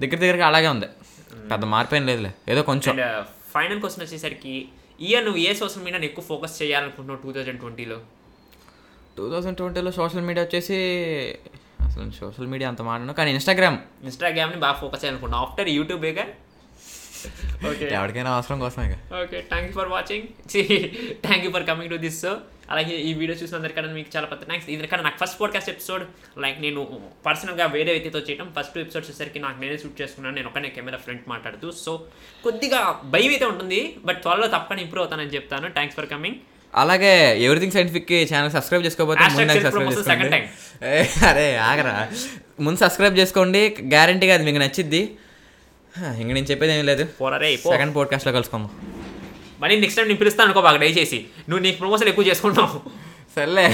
దగ్గర 0.00 0.18
దగ్గరగా 0.24 0.46
అలాగే 0.46 0.68
ఉంది. 0.68 0.86
పెద్ద 1.50 1.64
మార్పు 1.64 1.94
ఏం 1.94 2.06
లేదులే. 2.06 2.30
ఏదో 2.48 2.62
కొంచెం. 2.62 2.94
ఫైనల్ 3.56 3.80
క్వశ్చన్ 3.80 4.04
వచ్చేసరికి 4.04 4.54
ఇయర్ 5.00 5.24
నువ్వు 5.24 5.40
ఏ 5.40 5.52
సోషల్ 5.54 5.84
మీడియాని 5.86 6.06
ఎక్కువ 6.06 6.24
ఫోకస్ 6.24 6.54
చేయాలనుకుంటున్నావు 6.60 7.20
టూ 7.24 7.32
థౌజండ్ 7.32 7.60
ట్వంటీలో 7.60 7.98
టూ 9.16 9.26
థౌజండ్ 9.32 9.56
ట్వంటీలో 9.56 9.90
సోషల్ 9.98 10.26
మీడియా 10.28 10.44
వచ్చేసి 10.44 10.78
అసలు 11.86 12.10
సోషల్ 12.18 12.48
మీడియా 12.52 12.68
అంత 12.70 12.82
మాడను 12.82 13.14
కానీ 13.14 13.30
ఇన్స్టాగ్రామ్ 13.30 13.78
ఇన్స్టాగ్రామ్ని 14.04 14.58
బాగా 14.64 14.76
ఫోకస్ 14.82 15.02
చేయాలనుకుంటున్నావు. 15.04 15.44
ఆఫ్టర్ 15.46 15.68
యూట్యూబేగా 15.68 16.24
ఓకే 17.68 17.84
ఎవరికైనా 17.98 18.30
అవసరం 18.36 18.58
కోసమే 18.60 18.96
okay 19.22 19.38
thank 19.50 19.68
you 19.68 19.74
for 19.78 19.90
watching 19.94 20.26
thank 21.24 21.44
you 21.46 21.50
for 21.50 21.66
coming 21.70 21.92
to 21.94 21.98
this 22.06 22.20
అలాగే 22.70 22.94
ఈ 23.08 23.14
వీడియో 23.14 23.38
చూసినందరికన్నా 23.42 23.92
మీకు 23.92 24.10
చాలా 24.16 24.26
పెద్ద 24.26 24.42
థ్యాంక్స్ 24.44 24.68
ఇది 24.68 24.88
కన్నా 24.90 25.04
నాకు 25.04 25.18
ఫస్ట్ 25.22 25.40
పాడ్కాస్ట్ 25.40 25.70
ఎపిసోడ్ 25.70 26.04
లైక్ 26.44 26.60
నేను 26.60 26.80
పర్సనల్గా 27.26 27.66
వేరే 27.66 27.90
వ్యక్తితో 27.92 28.18
చేయడం 28.18 28.52
ఫస్ట్ 28.56 28.74
టూ 28.74 28.80
ఎపిసోడ్స్ 28.80 29.10
వచ్చేసరికి 29.10 29.38
నాకు 29.38 29.60
నేనే 29.60 29.78
షూట్ 29.78 30.00
చేసుకున్నాను 30.00 30.34
నేను 30.34 30.48
ఒకనే 30.48 30.68
కెమెరా 30.68 30.96
ఫ్రంట్ 30.96 31.28
మాట్లాడుతూ. 31.28 31.70
సో 31.70 31.92
కొద్దిగా 32.44 32.80
భయం 33.04 33.30
అయితే 33.30 33.46
ఉంటుంది 33.46 33.96
బట్ 34.04 34.22
త్వరలో 34.22 34.46
తప్పకుండా 34.46 34.82
ఇంప్రూవ్ 34.82 35.04
అవుతానని 35.04 35.34
చెప్తాను. 35.34 35.68
థ్యాంక్స్ 35.68 35.96
ఫర్ 35.96 36.06
కమింగ్ 36.06 36.38
అలాగే 36.74 37.12
ఎవ్రీథింగ్ 37.44 37.72
సైంటిఫిక్ 37.72 38.12
ఛానల్ 38.32 38.50
సబ్స్క్రైబ్ 38.50 38.84
ఏ, 40.82 41.04
అరే 41.30 41.56
ఆగరా. 41.56 41.94
ముందు 42.60 42.78
సబ్స్క్రైబ్ 42.78 43.18
చేసుకోండి 43.18 43.62
గ్యారంటీగా 43.94 44.34
అది 44.34 44.44
మీకు 44.44 44.58
నచ్చిద్ది. 44.58 45.02
ఇంక 46.20 46.30
నేను 46.32 46.46
చెప్పేది 46.50 46.72
ఏం 46.72 46.84
లేదు 46.86 47.04
సెకండ్ 47.70 47.94
పోడ్కాస్ట్లో 47.96 48.32
కలుసుకుందాం. 48.32 48.70
మళ్ళీ 49.60 49.74
నెక్స్ట్ 49.80 49.98
టైం 50.00 50.08
నేను 50.08 50.20
పిలుస్తాను 50.22 50.48
అనుకో 50.48 50.62
బాగా 50.66 50.78
దయచేసి. 50.84 51.18
నువ్వు 51.48 51.62
నీకు 51.66 51.78
ప్రమోషన్ 51.78 52.08
ఎక్కువ 52.08 52.26
చేసుకుంటావు 52.30 52.80
సర్లే. 53.36 53.66